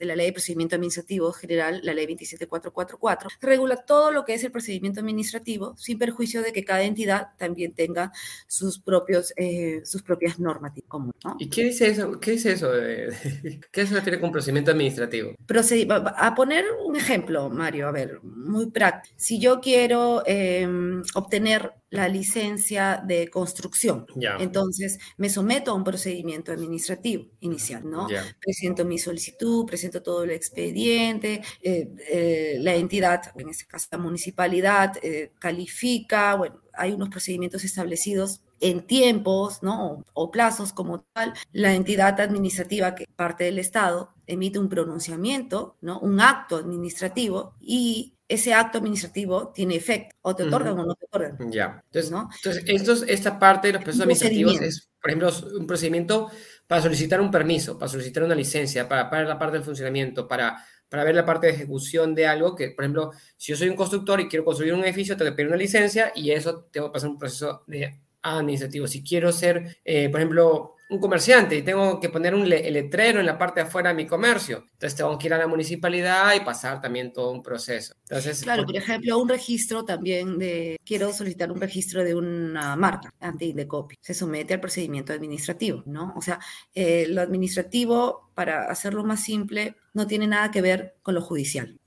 de 0.00 0.06
la 0.06 0.16
Ley 0.16 0.26
de 0.26 0.32
Procedimiento 0.32 0.76
Administrativo 0.76 1.30
General, 1.32 1.80
la 1.84 1.92
Ley 1.92 2.06
27444, 2.06 3.30
regula 3.40 3.76
todo 3.76 4.10
lo 4.10 4.24
que 4.24 4.34
es 4.34 4.42
el 4.42 4.50
procedimiento 4.50 5.00
administrativo, 5.00 5.76
sin 5.76 5.98
perjuicio 5.98 6.42
de 6.42 6.52
que 6.52 6.64
cada 6.64 6.82
entidad 6.82 7.28
también 7.36 7.74
tenga 7.74 8.10
sus, 8.46 8.80
propios, 8.80 9.34
eh, 9.36 9.82
sus 9.84 10.02
propias 10.02 10.40
normativas. 10.40 10.88
¿no? 10.90 11.36
¿Y 11.38 11.50
qué 11.50 11.64
dice 11.64 11.88
eso? 11.88 12.18
¿Qué 12.18 12.32
dice 12.32 12.52
eso? 12.52 12.72
¿Qué 13.72 13.86
se 13.86 13.94
refiere 13.94 14.18
con 14.18 14.32
procedimiento 14.32 14.70
administrativo? 14.70 15.34
Procedi 15.46 15.86
a 15.90 16.34
poner 16.34 16.64
un 16.84 16.96
ejemplo, 16.96 17.50
Mario, 17.50 17.88
a 17.88 17.92
ver, 17.92 18.20
muy 18.22 18.70
práctico. 18.70 19.14
Si 19.18 19.38
yo 19.38 19.60
quiero 19.60 20.22
eh, 20.26 20.66
obtener 21.14 21.74
la 21.90 22.08
licencia 22.08 23.02
de 23.04 23.28
construcción. 23.28 24.06
Yeah. 24.16 24.36
Entonces, 24.40 24.98
me 25.16 25.28
someto 25.28 25.72
a 25.72 25.74
un 25.74 25.84
procedimiento 25.84 26.52
administrativo 26.52 27.26
inicial, 27.40 27.88
¿no? 27.88 28.08
Yeah. 28.08 28.24
Presento 28.40 28.84
mi 28.84 28.98
solicitud, 28.98 29.66
presento 29.66 30.02
todo 30.02 30.24
el 30.24 30.30
expediente, 30.30 31.42
eh, 31.62 31.88
eh, 32.08 32.56
la 32.60 32.74
entidad, 32.74 33.32
en 33.36 33.48
este 33.48 33.66
caso 33.66 33.88
la 33.90 33.98
municipalidad, 33.98 34.92
eh, 35.02 35.32
califica, 35.38 36.36
bueno, 36.36 36.60
hay 36.72 36.92
unos 36.92 37.08
procedimientos 37.08 37.64
establecidos 37.64 38.40
en 38.60 38.86
tiempos, 38.86 39.62
¿no? 39.62 40.04
O, 40.12 40.30
plazos 40.30 40.72
como 40.72 41.00
tal, 41.12 41.32
la 41.52 41.74
entidad 41.74 42.20
administrativa 42.20 42.94
que 42.94 43.06
parte 43.16 43.44
del 43.44 43.58
Estado 43.58 44.12
emite 44.26 44.58
un 44.58 44.68
pronunciamiento, 44.68 45.76
¿no? 45.80 45.98
Un 46.00 46.20
acto 46.20 46.56
administrativo 46.56 47.54
y 47.60 48.14
ese 48.28 48.54
acto 48.54 48.78
administrativo 48.78 49.48
tiene 49.48 49.74
efecto, 49.74 50.14
o 50.22 50.36
te 50.36 50.44
otorgan 50.44 50.78
o 50.78 50.84
no 50.84 50.94
te 50.94 51.06
otorgan. 51.06 51.50
Ya. 51.50 51.82
Entonces, 51.86 52.10
¿no? 52.12 52.30
entonces 52.66 53.08
esta 53.08 53.38
parte 53.40 53.68
de 53.68 53.72
los 53.72 53.82
procesos 53.82 54.02
administrativos 54.02 54.60
es, 54.60 54.88
por 55.00 55.10
ejemplo, 55.10 55.32
un 55.58 55.66
procedimiento 55.66 56.30
para 56.68 56.80
solicitar 56.80 57.20
un 57.20 57.32
permiso, 57.32 57.76
para 57.76 57.88
solicitar 57.88 58.22
una 58.22 58.36
licencia, 58.36 58.88
para, 58.88 59.10
para 59.10 59.24
la 59.24 59.36
parte 59.36 59.56
del 59.56 59.64
funcionamiento, 59.64 60.28
para, 60.28 60.64
para 60.88 61.02
ver 61.02 61.16
la 61.16 61.24
parte 61.24 61.48
de 61.48 61.54
ejecución 61.54 62.14
de 62.14 62.28
algo, 62.28 62.54
que, 62.54 62.70
por 62.70 62.84
ejemplo, 62.84 63.10
si 63.36 63.50
yo 63.50 63.56
soy 63.56 63.68
un 63.68 63.76
constructor 63.76 64.20
y 64.20 64.28
quiero 64.28 64.44
construir 64.44 64.74
un 64.74 64.84
edificio, 64.84 65.16
tengo 65.16 65.32
que 65.32 65.36
pedir 65.36 65.48
una 65.48 65.56
licencia 65.56 66.12
y 66.14 66.30
eso 66.30 66.68
tengo 66.70 66.86
que 66.88 66.92
pasar 66.92 67.10
un 67.10 67.18
proceso 67.18 67.64
de 67.66 68.00
administrativo. 68.22 68.86
Si 68.86 69.02
quiero 69.02 69.32
ser, 69.32 69.78
eh, 69.84 70.08
por 70.08 70.20
ejemplo, 70.20 70.76
un 70.90 70.98
comerciante 70.98 71.56
y 71.56 71.62
tengo 71.62 72.00
que 72.00 72.08
poner 72.08 72.34
un 72.34 72.48
letrero 72.48 73.20
en 73.20 73.26
la 73.26 73.38
parte 73.38 73.60
de 73.60 73.66
afuera 73.66 73.90
de 73.90 73.94
mi 73.94 74.06
comercio. 74.06 74.64
Entonces 74.72 74.96
tengo 74.96 75.16
que 75.16 75.28
ir 75.28 75.34
a 75.34 75.38
la 75.38 75.46
municipalidad 75.46 76.34
y 76.34 76.40
pasar 76.40 76.80
también 76.80 77.12
todo 77.12 77.30
un 77.30 77.42
proceso. 77.42 77.94
Entonces, 78.02 78.42
claro, 78.42 78.66
por 78.66 78.76
ejemplo, 78.76 79.18
un 79.18 79.28
registro 79.28 79.84
también 79.84 80.36
de, 80.36 80.76
quiero 80.84 81.12
solicitar 81.12 81.52
un 81.52 81.60
registro 81.60 82.02
de 82.02 82.16
una 82.16 82.74
marca 82.74 83.14
anti 83.20 83.52
de 83.52 83.68
copy. 83.68 83.96
Se 84.00 84.14
somete 84.14 84.54
al 84.54 84.60
procedimiento 84.60 85.12
administrativo, 85.12 85.84
¿no? 85.86 86.12
O 86.16 86.22
sea, 86.22 86.40
eh, 86.74 87.06
lo 87.08 87.20
administrativo 87.20 88.29
para 88.40 88.70
hacerlo 88.70 89.04
más 89.04 89.22
simple, 89.22 89.76
no 89.92 90.06
tiene 90.06 90.26
nada 90.26 90.50
que 90.50 90.62
ver 90.62 90.94
con 91.02 91.14
lo 91.14 91.20
judicial. 91.20 91.78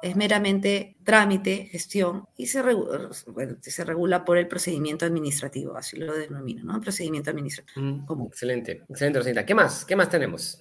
Es 0.00 0.16
meramente 0.16 0.96
trámite, 1.04 1.68
gestión 1.70 2.24
y 2.34 2.46
se 2.46 2.62
regula, 2.62 3.10
se 3.60 3.84
regula 3.84 4.24
por 4.24 4.38
el 4.38 4.48
procedimiento 4.48 5.04
administrativo, 5.04 5.76
así 5.76 5.98
lo 5.98 6.14
denomino, 6.14 6.64
¿no? 6.64 6.80
procedimiento 6.80 7.28
administrativo. 7.28 7.84
Mm, 7.84 8.26
excelente, 8.26 8.84
excelente, 8.88 9.18
Rosita. 9.18 9.44
¿Qué 9.44 9.54
más? 9.54 9.84
¿Qué 9.84 9.96
más 9.96 10.08
tenemos? 10.08 10.58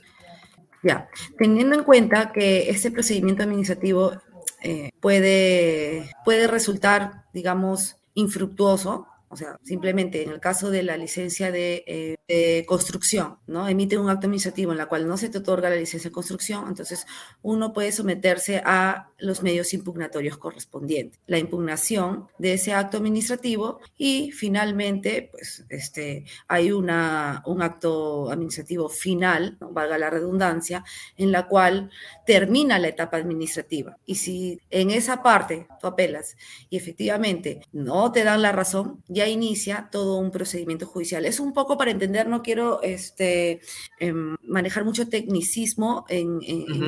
Ya, 0.83 1.07
teniendo 1.37 1.77
en 1.77 1.85
cuenta 1.85 2.33
que 2.33 2.69
este 2.69 2.91
procedimiento 2.91 3.43
administrativo 3.43 4.21
eh, 4.61 4.89
puede, 4.99 6.11
puede 6.25 6.47
resultar, 6.47 7.23
digamos, 7.31 7.95
infructuoso, 8.15 9.07
o 9.29 9.35
sea, 9.35 9.59
simplemente 9.63 10.23
en 10.23 10.31
el 10.31 10.39
caso 10.39 10.69
de 10.71 10.83
la 10.83 10.95
licencia 10.95 11.49
eh, 11.53 12.15
de, 12.27 12.65
construcción, 12.65 13.37
¿no? 13.47 13.67
Emite 13.67 13.97
un 13.97 14.09
acto 14.09 14.27
administrativo 14.27 14.71
en 14.71 14.77
la 14.77 14.87
cual 14.87 15.07
no 15.07 15.17
se 15.17 15.29
te 15.29 15.39
otorga 15.39 15.69
la 15.69 15.75
licencia 15.75 16.09
de 16.09 16.13
construcción, 16.13 16.65
entonces 16.67 17.05
uno 17.41 17.73
puede 17.73 17.91
someterse 17.91 18.61
a 18.65 19.09
los 19.17 19.43
medios 19.43 19.73
impugnatorios 19.73 20.37
correspondientes. 20.37 21.19
La 21.25 21.39
impugnación 21.39 22.27
de 22.37 22.53
ese 22.53 22.73
acto 22.73 22.97
administrativo 22.97 23.79
y 23.97 24.31
finalmente, 24.31 25.29
pues, 25.31 25.65
este, 25.69 26.25
hay 26.47 26.71
una, 26.71 27.43
un 27.45 27.61
acto 27.61 28.29
administrativo 28.31 28.89
final, 28.89 29.57
¿no? 29.59 29.71
valga 29.71 29.97
la 29.97 30.09
redundancia, 30.09 30.83
en 31.17 31.31
la 31.31 31.47
cual 31.47 31.89
termina 32.25 32.79
la 32.79 32.89
etapa 32.89 33.17
administrativa. 33.17 33.97
Y 34.05 34.15
si 34.15 34.59
en 34.69 34.91
esa 34.91 35.23
parte 35.23 35.67
tú 35.79 35.87
apelas 35.87 36.35
y 36.69 36.77
efectivamente 36.77 37.61
no 37.71 38.11
te 38.11 38.23
dan 38.23 38.41
la 38.41 38.51
razón, 38.51 39.03
ya 39.17 39.27
inicia 39.27 39.89
todo 39.91 40.17
un 40.17 40.31
procedimiento 40.31 40.85
judicial. 40.85 41.25
Es 41.25 41.39
un 41.39 41.53
poco 41.53 41.77
para 41.77 41.91
entender, 41.91 42.27
no 42.27 42.41
quiero 42.41 42.81
este, 42.83 43.61
em, 43.99 44.37
manejar 44.43 44.85
mucho 44.85 45.09
tecnicismo 45.09 46.05
en, 46.07 46.37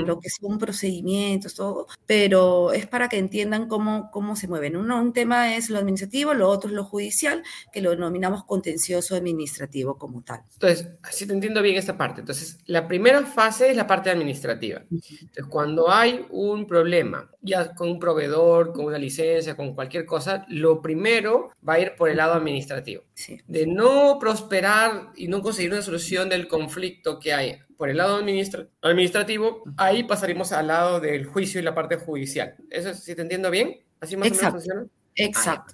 lo 0.06 0.20
que 0.20 0.30
son 0.30 0.58
procedimientos, 0.58 1.56
todo, 1.56 1.88
pero 2.06 2.72
es 2.72 2.88
para 2.88 3.10
que 3.10 3.18
entiendan 3.18 3.68
cómo, 3.68 4.10
cómo 4.12 4.36
se 4.36 4.48
mueven. 4.48 4.78
Uno, 4.78 5.02
un 5.02 5.14
tema 5.14 5.56
es 5.56 5.70
lo 5.70 5.80
administrativo, 5.80 6.34
lo 6.34 6.50
otro 6.50 6.70
es 6.70 6.76
lo 6.76 6.84
judicial, 6.84 7.44
que 7.72 7.82
lo 7.82 7.90
denominamos 7.92 8.46
contencioso 8.46 9.16
administrativo 9.16 9.98
como 9.98 10.22
tal. 10.22 10.42
Entonces, 10.54 10.88
así 11.04 11.26
te 11.26 11.34
entiendo 11.34 11.62
bien 11.62 11.76
esta 11.76 11.98
parte. 11.98 12.22
Entonces, 12.22 12.60
la 12.66 12.88
primera 12.88 13.26
fase 13.26 13.72
es 13.72 13.76
la 13.76 13.88
parte 13.88 14.10
administrativa. 14.10 14.84
Entonces, 14.90 15.46
cuando 15.50 15.90
hay 15.90 16.26
un 16.30 16.68
problema, 16.68 17.30
ya 17.42 17.74
con 17.74 17.90
un 17.90 18.00
proveedor, 18.00 18.74
con 18.74 18.86
una 18.86 18.98
licencia, 18.98 19.56
con 19.56 19.74
cualquier 19.74 20.06
cosa, 20.06 20.46
lo 20.50 20.82
primero 20.82 21.52
va 21.68 21.74
a 21.74 21.80
ir 21.80 21.96
por 21.98 22.10
el 22.10 22.19
lado 22.20 22.34
administrativo. 22.34 23.04
De 23.48 23.66
no 23.66 24.18
prosperar 24.20 25.12
y 25.16 25.28
no 25.28 25.42
conseguir 25.42 25.72
una 25.72 25.82
solución 25.82 26.30
del 26.30 26.48
conflicto 26.48 27.20
que 27.20 27.34
hay 27.34 27.58
por 27.78 27.90
el 27.90 27.98
lado 27.98 28.18
administrativo, 28.18 29.64
ahí 29.78 30.04
pasaremos 30.04 30.52
al 30.52 30.68
lado 30.68 31.00
del 31.00 31.26
juicio 31.26 31.60
y 31.60 31.64
la 31.64 31.74
parte 31.74 31.96
judicial. 31.96 32.56
¿Eso 32.70 32.94
si 32.94 33.16
te 33.16 33.22
entiendo 33.22 33.50
bien? 33.50 33.78
¿Así 34.02 34.18
más 34.18 34.28
Exacto. 34.28 34.58
o 34.58 34.60
menos 34.60 34.64
funciona? 34.64 34.88
Exacto. 35.16 35.74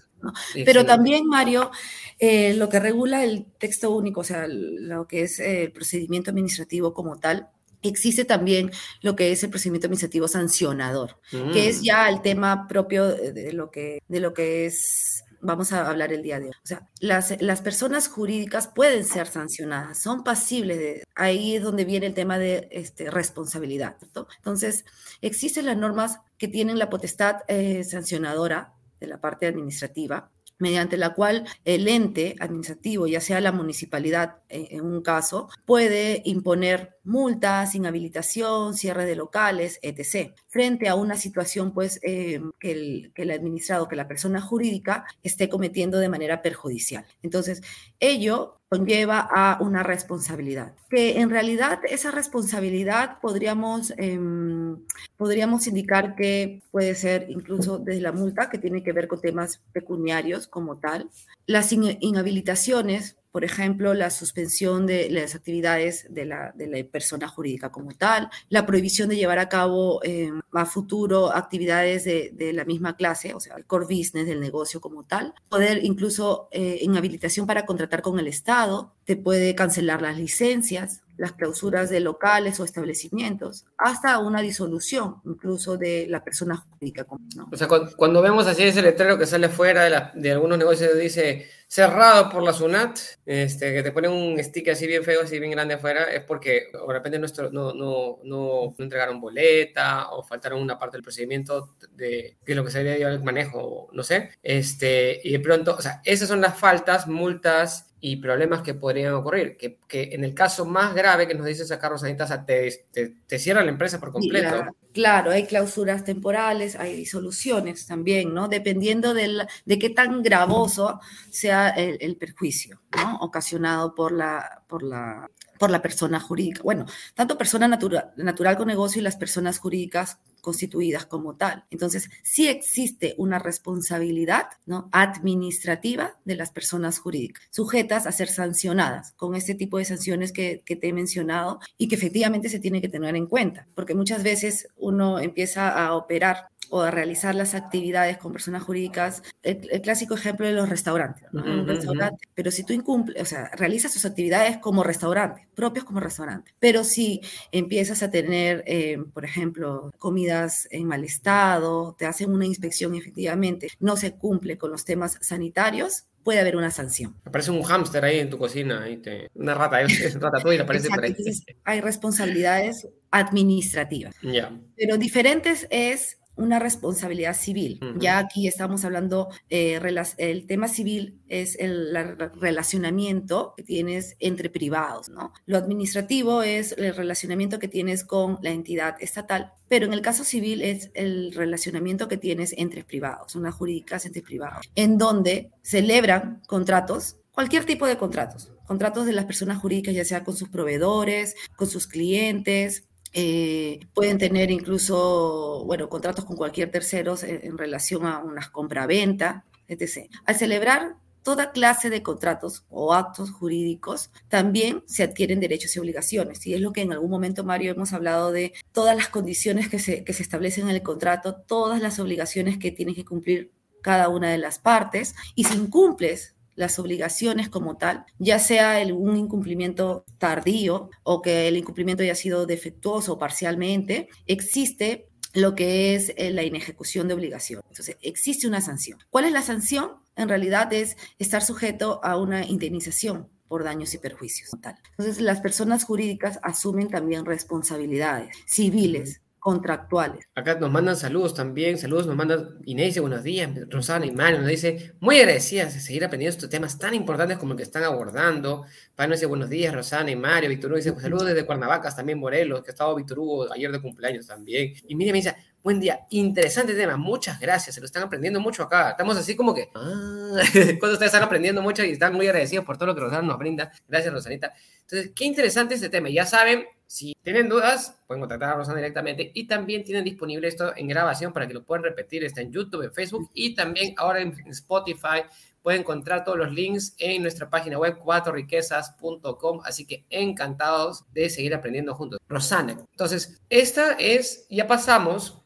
Pero 0.54 0.86
también, 0.86 1.28
Mario, 1.28 1.72
eh, 2.18 2.54
lo 2.56 2.70
que 2.70 2.80
regula 2.80 3.24
el 3.24 3.46
texto 3.58 3.92
único, 3.92 4.22
o 4.22 4.24
sea, 4.24 4.46
lo 4.48 5.08
que 5.08 5.24
es 5.24 5.40
el 5.40 5.72
procedimiento 5.72 6.32
administrativo 6.32 6.94
como 6.94 7.18
tal, 7.18 7.50
Existe 7.90 8.26
también 8.26 8.72
lo 9.02 9.16
que 9.16 9.32
es 9.32 9.44
el 9.44 9.50
procedimiento 9.50 9.88
administrativo 9.88 10.28
sancionador, 10.28 11.20
que 11.54 11.70
es 11.70 11.82
mm. 11.82 11.84
ya 11.84 12.10
el 12.10 12.22
tema 12.22 12.68
propio 12.68 13.08
de 13.08 13.54
lo 13.54 13.70
que, 13.70 14.02
de 14.08 14.20
lo 14.20 14.34
que 14.34 14.66
es 14.66 15.24
vamos 15.46 15.72
a 15.72 15.90
hablar 15.90 16.12
el 16.12 16.22
día 16.22 16.40
de 16.40 16.48
hoy. 16.48 16.52
O 16.52 16.68
sea, 16.68 16.88
las, 17.00 17.42
las 17.42 17.62
personas 17.62 18.08
jurídicas 18.08 18.68
pueden 18.68 19.06
ser 19.06 19.28
sancionadas, 19.28 19.98
son 19.98 20.24
pasibles 20.24 20.80
de... 20.80 21.04
Ahí 21.16 21.56
es 21.56 21.64
donde 21.64 21.86
viene 21.86 22.08
el 22.08 22.14
tema 22.14 22.38
de 22.38 22.68
este, 22.72 23.10
responsabilidad. 23.10 23.98
Entonces, 24.02 24.86
existen 25.22 25.66
las 25.66 25.78
normas 25.78 26.20
que 26.38 26.48
tienen 26.48 26.80
la 26.80 26.90
potestad 26.90 27.38
eh, 27.48 27.84
sancionadora 27.84 28.74
de 29.00 29.08
la 29.08 29.20
parte 29.20 29.48
administrativa 29.48 30.30
mediante 30.58 30.98
la 30.98 31.14
cual 31.14 31.46
el 31.66 31.88
ente 31.88 32.36
administrativo, 32.40 33.08
ya 33.08 33.22
sea 33.22 33.42
la 33.42 33.52
municipalidad 33.52 34.38
eh, 34.50 34.68
en 34.72 34.82
un 34.82 35.02
caso, 35.02 35.50
puede 35.66 36.22
imponer 36.26 36.98
multas, 37.04 37.76
inhabilitación, 37.76 38.74
cierre 38.74 39.06
de 39.06 39.16
locales, 39.16 39.80
etc. 39.82 40.34
Frente 40.48 40.88
a 40.90 40.96
una 40.96 41.16
situación, 41.18 41.74
pues, 41.74 42.00
eh, 42.04 42.42
que, 42.60 42.72
el, 42.72 43.12
que 43.14 43.24
el 43.24 43.32
administrado, 43.32 43.88
que 43.88 43.96
la 43.96 44.08
persona 44.08 44.42
jurídica 44.42 45.06
esté 45.24 45.50
cometiendo 45.50 46.00
de 46.00 46.10
manera 46.10 46.42
perjudicial. 46.42 47.06
Entonces, 47.22 47.62
ello 48.00 48.60
conlleva 48.78 49.28
a 49.32 49.58
una 49.62 49.84
responsabilidad, 49.84 50.74
que 50.90 51.20
en 51.20 51.30
realidad 51.30 51.80
esa 51.90 52.12
responsabilidad 52.12 53.20
podríamos, 53.22 53.94
em, 53.98 54.78
podríamos 55.18 55.68
indicar 55.68 56.16
que 56.16 56.62
puede 56.72 56.96
ser 56.96 57.28
incluso 57.30 57.80
desde 57.80 58.02
la 58.02 58.12
multa, 58.12 58.50
que 58.50 58.58
tiene 58.58 58.84
que 58.84 58.94
ver 58.94 59.08
con 59.08 59.22
temas 59.22 59.62
pecuniarios 59.72 60.48
como 60.48 60.78
tal, 60.78 61.10
las 61.48 61.72
inhabilitaciones 61.72 63.18
por 63.36 63.44
ejemplo, 63.44 63.94
la 63.94 64.12
suspensión 64.12 64.88
de 64.88 65.10
las 65.10 65.36
actividades 65.36 66.08
de 66.10 66.24
la, 66.24 66.54
de 66.56 66.68
la 66.68 66.82
persona 66.90 67.28
jurídica 67.28 67.70
como 67.70 67.92
tal, 67.92 68.30
la 68.48 68.66
prohibición 68.66 69.10
de 69.10 69.18
llevar 69.18 69.40
a 69.40 69.50
cabo 69.50 70.00
eh, 70.06 70.32
a 70.54 70.66
futuro 70.66 71.36
actividades 71.36 72.06
de, 72.06 72.54
la 72.54 72.64
misma 72.64 72.96
clase, 72.96 73.34
o 73.34 73.42
sea, 73.42 73.58
el 73.58 73.66
core 73.66 73.88
business 73.94 74.26
del 74.26 74.40
negocio 74.40 74.80
como 74.80 75.04
tal, 75.04 75.34
poder 75.50 75.84
incluso 75.84 76.48
eh, 76.52 76.80
inhabilitación 76.82 77.46
para 77.46 77.66
contratar 77.66 78.02
con 78.02 78.18
el 78.20 78.28
Estado, 78.28 78.94
te 79.04 79.18
puede 79.18 79.54
cancelar 79.54 80.02
las 80.02 80.18
licencias, 80.18 81.02
las 81.18 81.34
clausuras 81.34 81.90
de 81.90 82.00
locales 82.00 82.60
o 82.60 82.66
establecimientos, 82.66 83.66
hasta 83.78 84.20
una 84.20 84.42
disolución 84.42 85.22
incluso 85.26 85.78
de 85.78 86.08
la 86.10 86.24
persona 86.24 86.58
jurídica. 86.58 87.06
O 87.52 87.58
sea, 87.58 87.68
cuando, 87.68 88.22
vemos 88.22 88.48
así 88.48 88.64
ese 88.64 88.82
letrero 88.82 89.18
que 89.18 89.26
sale 89.26 89.50
fuera 89.50 89.84
de, 89.84 89.90
la, 89.90 90.12
de 90.16 90.32
algunos 90.32 90.58
negocios, 90.58 90.98
dice 90.98 91.48
cerrado 91.68 92.30
por 92.30 92.44
la 92.44 92.54
SUNAT, 92.54 93.00
este, 93.26 93.74
que 93.74 93.84
te 93.84 93.92
ponen 93.92 94.12
un 94.12 94.42
sticker 94.44 94.74
así 94.74 94.86
bien 94.86 95.04
feo, 95.04 95.22
así 95.24 95.40
bien 95.40 95.52
grande 95.52 95.74
afuera, 95.74 96.04
es 96.06 96.24
porque 96.24 96.68
de 96.72 96.94
repente 96.94 97.20
nuestro, 97.20 97.50
no, 97.50 97.74
no, 97.74 98.20
no, 98.24 98.76
entregaron 98.78 99.20
boleta 99.20 100.10
o 100.12 100.24
faltaron 100.24 100.62
una 100.62 100.78
parte 100.78 100.98
del 100.98 101.04
procedimiento 101.04 101.76
de, 101.92 102.38
que 102.46 102.56
lo 102.56 102.64
que 102.64 102.72
se 102.72 102.84
debe 102.84 102.98
llevar 102.98 103.14
el 103.14 103.24
manejo, 103.24 103.90
no 103.94 104.04
sé. 104.04 104.32
Este, 104.44 105.20
y 105.24 105.32
de 105.32 105.40
pronto, 105.40 105.76
o 105.78 105.82
sea, 105.82 106.02
esas 106.06 106.28
son 106.28 106.42
las 106.42 106.58
faltas, 106.58 107.08
multas 107.08 107.85
y 108.00 108.18
problemas 108.18 108.62
que 108.62 108.74
podrían 108.74 109.14
ocurrir. 109.14 109.58
Que, 109.58 109.80
que, 109.88 110.10
en 110.14 110.24
el 110.24 110.34
caso 110.34 110.66
más 110.66 110.94
grave 110.94 111.28
que 111.28 111.34
nos 111.34 111.46
dice 111.46 111.66
sacar 111.66 111.92
Rosanita, 111.92 112.46
te, 112.46 112.86
te, 112.92 113.16
te 113.26 113.40
cierra 113.40 113.64
la 113.64 113.72
empresa 113.72 114.00
por 114.00 114.12
completo. 114.12 114.66
Claro, 114.94 115.32
hay 115.32 115.46
clausuras 115.46 116.04
temporales, 116.04 116.76
hay 116.76 116.96
disoluciones 116.96 117.86
también, 117.86 118.34
¿no? 118.34 118.48
Dependiendo 118.48 119.14
del, 119.14 119.48
de 119.66 119.80
qué 119.80 119.90
tan 119.90 120.24
gravoso 120.24 121.00
sea 121.30 121.70
el, 121.70 121.98
el 122.00 122.16
perjuicio, 122.16 122.82
¿no? 122.96 123.18
Ocasionado 123.18 123.94
por 123.94 124.12
la, 124.12 124.64
por 124.68 124.84
la 124.84 125.30
por 125.58 125.72
la 125.72 125.82
persona 125.82 126.20
jurídica. 126.20 126.62
Bueno, 126.64 126.86
tanto 127.14 127.38
persona 127.38 127.68
natural, 127.68 128.58
con 128.58 128.68
negocio 128.68 129.00
y 129.00 129.04
las 129.04 129.18
personas 129.18 129.60
jurídicas 129.60 130.20
constituidas 130.42 131.08
como 131.08 131.36
tal. 131.36 131.66
Entonces, 131.72 132.10
sí 132.22 132.48
existe 132.48 133.16
una 133.18 133.40
responsabilidad 133.40 134.46
¿no? 134.68 134.90
administrativa 134.92 136.20
de 136.24 136.36
las 136.36 136.52
personas 136.52 137.00
jurídicas, 137.00 137.44
sujetas 137.50 138.06
a 138.06 138.12
ser 138.12 138.28
sancionadas 138.28 139.14
con 139.14 139.34
este 139.34 139.56
tipo 139.56 139.80
de 139.80 139.86
sanciones 139.86 140.32
que 140.32 140.62
te 140.64 140.88
he 140.88 140.94
mencionado 140.94 141.60
y 141.80 141.88
que 141.88 141.96
efectivamente 141.96 142.50
se 142.50 142.60
tiene 142.60 142.80
que 142.80 142.90
tener 142.90 143.16
en 143.16 143.26
cuenta, 143.26 143.68
porque 143.74 143.96
muchas 143.96 144.22
veces 144.22 144.68
uno 144.78 145.20
empieza 145.20 145.70
a 145.70 145.96
operar 145.96 146.50
o 146.70 146.82
a 146.82 146.92
realizar 146.92 147.36
las 147.36 147.56
actividades 147.56 148.18
con 148.18 148.32
personas 148.32 148.64
jurídicas, 148.64 149.24
el, 149.44 149.82
clásico 149.82 150.16
ejemplo 150.16 150.48
de 150.48 150.54
los 150.54 150.70
restaurantes, 150.70 151.26
¿no? 151.32 151.44
un 151.44 151.68
restaurante, 151.68 152.28
pero 152.34 152.52
si 152.52 152.64
tú 152.64 152.74
incumples, 152.74 153.22
o 153.22 153.26
sea, 153.26 153.50
realizas 153.56 153.94
tus 153.94 154.06
actividades 154.06 154.58
como 154.58 154.84
restaurante, 154.84 155.48
propios 155.56 155.86
como 155.86 156.00
restaurante, 156.00 156.54
pero 156.60 156.84
si 156.84 157.22
empiezas 157.52 158.04
a 158.04 158.10
tener, 158.10 158.64
eh, 158.66 158.98
por 159.14 159.26
ejemplo, 159.26 159.92
comidas 159.98 160.68
en 160.72 160.88
mal 160.88 161.04
estado, 161.04 161.96
te 161.98 162.06
hacen 162.06 162.32
una 162.32 162.46
inspección 162.46 162.96
efectivamente, 162.96 163.70
no 163.80 163.98
se 163.98 164.16
cumple 164.16 164.58
con 164.58 164.72
los 164.72 164.86
temas 164.86 165.18
sanitarios, 165.22 166.06
puede 166.26 166.40
haber 166.40 166.58
una 166.58 166.72
sanción. 166.72 167.16
Aparece 167.24 167.52
un 167.52 167.62
hámster 167.62 168.04
ahí 168.04 168.20
en 168.20 168.32
tu 168.32 168.40
cocina, 168.40 168.84
ahí 168.84 168.98
te, 168.98 169.30
una 169.36 169.54
rata, 169.54 169.82
es 169.82 170.20
rata 170.20 170.40
tuya, 170.40 170.64
aparece 170.64 170.90
por 170.90 171.06
ahí. 171.06 171.16
hay 171.64 171.82
responsabilidades 171.82 172.88
administrativas. 173.12 174.16
Ya. 174.24 174.52
Pero 174.76 174.98
diferentes 174.98 175.68
es 175.70 176.18
una 176.36 176.60
responsabilidad 176.60 177.36
civil. 177.36 177.80
Ya 177.98 178.18
aquí 178.18 178.48
estamos 178.48 178.86
hablando, 178.86 179.30
eh, 179.50 179.80
el 180.18 180.46
tema 180.48 180.68
civil 180.68 181.20
es 181.28 181.58
el, 181.60 181.96
relacionamiento 182.40 183.54
que 183.56 183.64
tienes 183.64 184.16
entre 184.20 184.50
privados, 184.50 185.10
¿no? 185.10 185.34
Lo 185.46 185.58
administrativo 185.58 186.44
es 186.44 186.74
el 186.78 186.96
relacionamiento 186.96 187.60
que 187.60 187.68
tienes 187.68 188.04
con 188.04 188.38
la 188.42 188.52
entidad 188.52 188.96
estatal, 189.00 189.54
pero 189.68 189.86
en 189.86 189.94
el 189.94 190.02
caso 190.02 190.24
civil 190.24 190.62
es 190.62 190.92
el 190.94 191.34
relacionamiento 191.34 192.08
que 192.08 192.18
tienes 192.18 192.54
entre 192.58 192.84
privados, 192.84 193.36
una 193.36 193.52
jurídicas 193.52 194.06
entre 194.06 194.22
privados, 194.22 194.70
en 194.76 194.98
donde 194.98 195.52
celebran 195.62 196.42
contratos, 196.48 197.18
cualquier 197.32 197.66
tipo 197.66 197.88
de 197.88 197.98
contratos, 197.98 198.52
contratos 198.66 199.06
de 199.06 199.14
las 199.14 199.26
personas 199.26 199.58
jurídicas, 199.58 199.96
ya 199.96 200.06
sea 200.06 200.24
con 200.24 200.36
sus 200.36 200.50
proveedores, 200.50 201.36
con 201.56 201.68
sus 201.68 201.88
clientes, 201.88 202.86
eh, 203.18 203.80
pueden 203.94 204.18
tener 204.18 204.52
incluso, 204.52 205.64
bueno, 205.66 205.88
contratos 205.88 206.26
con 206.26 206.36
cualquier 206.36 206.70
tercero 206.70 207.16
en, 207.24 207.58
relación 207.58 208.06
a 208.06 208.20
unas 208.20 208.50
compra-venta, 208.50 209.46
etc. 209.70 210.10
Al 210.26 210.36
celebrar 210.36 210.98
toda 211.24 211.54
clase 211.54 211.90
de 211.90 212.04
contratos 212.04 212.66
o 212.70 212.94
actos 212.94 213.32
jurídicos, 213.32 214.12
también 214.28 214.84
se 214.86 215.04
adquieren 215.04 215.40
derechos 215.40 215.74
y 215.78 215.80
obligaciones. 215.80 216.46
Y 216.46 216.56
es 216.56 216.60
lo 216.60 216.74
que 216.74 216.82
en 216.82 216.92
algún 216.92 217.10
momento, 217.10 217.46
Mario, 217.46 217.72
hemos 217.72 217.94
hablado 217.94 218.34
de 218.34 218.52
todas 218.74 218.98
las 218.98 219.08
condiciones 219.08 219.70
que 219.70 219.80
se, 219.80 220.04
que 220.04 220.12
se 220.12 220.22
establecen 220.22 220.68
en 220.68 220.76
el 220.76 220.84
contrato, 220.84 221.36
todas 221.36 221.82
las 221.82 222.00
obligaciones 222.00 222.58
que 222.58 222.72
tienen 222.72 222.96
que 222.96 223.06
cumplir 223.06 223.54
cada 223.82 224.10
una 224.10 224.30
de 224.30 224.40
las 224.40 224.60
partes. 224.60 225.16
Y 225.36 225.46
si 225.46 225.56
incumples 225.56 226.35
las 226.56 226.80
obligaciones 226.80 227.50
como 227.50 227.78
tal, 227.78 228.06
ya 228.18 228.40
sea 228.40 228.82
un 228.94 229.18
incumplimiento 229.18 230.06
tardío 230.18 230.90
o 231.04 231.22
que 231.22 231.48
el 231.48 231.58
incumplimiento 231.58 232.04
haya 232.04 232.16
sido 232.16 232.46
defectuoso 232.46 233.18
parcialmente, 233.18 234.10
existe 234.26 235.10
lo 235.34 235.54
que 235.54 235.96
es 235.96 236.14
eh, 236.16 236.32
la 236.32 236.44
inejecución 236.44 237.08
de 237.08 237.14
obligación. 237.14 237.62
Entonces, 237.70 237.98
existe 238.02 238.48
una 238.48 238.62
sanción. 238.62 239.00
¿Cuál 239.10 239.26
es 239.26 239.34
la 239.34 239.42
sanción? 239.42 239.92
En 240.16 240.30
realidad 240.30 240.72
es 240.72 240.96
estar 241.20 241.44
sujeto 241.44 242.00
a 242.04 242.18
una 242.18 242.46
indemnización 242.46 243.30
por 243.48 243.64
daños 243.64 243.94
y 243.94 243.98
perjuicios. 243.98 244.50
Entonces, 244.54 245.22
las 245.22 245.42
personas 245.42 245.84
jurídicas 245.84 246.40
asumen 246.42 246.90
también 246.90 247.26
responsabilidades 247.26 248.36
civiles 248.48 249.22
contractuales. 249.46 250.28
Acá 250.34 250.56
nos 250.56 250.72
mandan 250.72 250.96
saludos 250.96 251.36
también, 251.36 251.78
saludos 251.78 252.08
nos 252.08 252.16
mandan 252.16 252.58
Inés, 252.66 253.00
buenos 253.00 253.22
días, 253.22 253.48
Rosana 253.70 254.08
y 254.08 254.12
Mario 254.12 254.40
nos 254.40 254.48
dice, 254.48 254.96
muy 255.00 255.20
agradecidas 255.20 255.76
de 255.76 255.82
seguir 255.82 256.04
aprendiendo 256.04 256.34
estos 256.36 256.50
temas 256.50 256.80
tan 256.80 256.96
importantes 256.96 257.38
como 257.38 257.52
el 257.52 257.58
que 257.58 257.62
están 257.62 257.84
abordando. 257.84 258.66
Pano 258.96 259.14
dice, 259.14 259.28
buenos 259.28 259.48
días, 259.48 259.72
Rosana 259.72 260.10
y 260.10 260.16
Mario, 260.16 260.50
Víctor 260.50 260.72
Hugo 260.72 260.78
dice, 260.78 261.00
saludos 261.00 261.28
desde 261.28 261.46
Cuernavacas, 261.46 261.96
también 261.96 262.18
Morelos, 262.18 262.64
que 262.64 262.72
ha 262.72 262.74
estado 262.74 262.96
Víctor 262.96 263.20
Hugo 263.20 263.54
ayer 263.54 263.72
de 263.72 263.80
cumpleaños 263.80 264.26
también. 264.26 264.74
Y 264.88 264.96
Miriam 264.96 265.14
me 265.14 265.20
dice, 265.20 265.36
buen 265.62 265.80
día, 265.80 266.08
interesante 266.10 266.74
tema, 266.74 266.98
muchas 266.98 267.40
gracias, 267.40 267.76
se 267.76 267.82
lo 267.82 267.86
están 267.86 268.02
aprendiendo 268.02 268.40
mucho 268.40 268.64
acá. 268.64 268.90
Estamos 268.90 269.16
así 269.16 269.36
como 269.36 269.54
que, 269.54 269.70
ah, 269.76 270.42
cuando 270.80 270.94
ustedes 270.94 271.14
están 271.14 271.22
aprendiendo 271.22 271.62
mucho 271.62 271.86
y 271.86 271.92
están 271.92 272.16
muy 272.16 272.26
agradecidos 272.26 272.66
por 272.66 272.78
todo 272.78 272.88
lo 272.88 272.96
que 272.96 273.02
Rosana 273.02 273.22
nos 273.22 273.38
brinda. 273.38 273.72
Gracias, 273.88 274.12
Rosanita. 274.12 274.54
Entonces, 274.82 275.12
qué 275.16 275.26
interesante 275.26 275.76
este 275.76 275.90
tema. 275.90 276.10
Ya 276.10 276.26
saben, 276.26 276.66
si 276.88 277.16
tienen 277.24 277.50
dudas, 277.50 277.98
pueden 278.08 278.22
contactar 278.22 278.50
a 278.50 278.54
Rosana 278.56 278.78
directamente 278.78 279.32
y 279.34 279.48
también 279.48 279.84
tienen 279.84 280.04
disponible 280.04 280.48
esto 280.48 280.74
en 280.76 280.88
grabación 280.88 281.34
para 281.34 281.48
que 281.48 281.54
lo 281.54 281.64
puedan 281.64 281.84
repetir. 281.84 282.24
Está 282.24 282.42
en 282.42 282.52
YouTube, 282.52 282.84
en 282.84 282.94
Facebook 282.94 283.30
y 283.34 283.56
también 283.56 283.96
ahora 283.98 284.22
en 284.22 284.34
Spotify. 284.48 285.24
Pueden 285.62 285.82
encontrar 285.82 286.24
todos 286.24 286.38
los 286.38 286.52
links 286.52 286.94
en 287.00 287.24
nuestra 287.24 287.50
página 287.50 287.80
web 287.80 287.98
cuatroriquezas.com. 287.98 289.62
Así 289.64 289.86
que 289.88 290.06
encantados 290.12 291.06
de 291.12 291.30
seguir 291.30 291.56
aprendiendo 291.56 291.96
juntos. 291.96 292.20
Rosana, 292.28 292.78
entonces, 292.92 293.42
esta 293.50 293.94
es, 293.94 294.46
ya 294.50 294.68
pasamos 294.68 295.42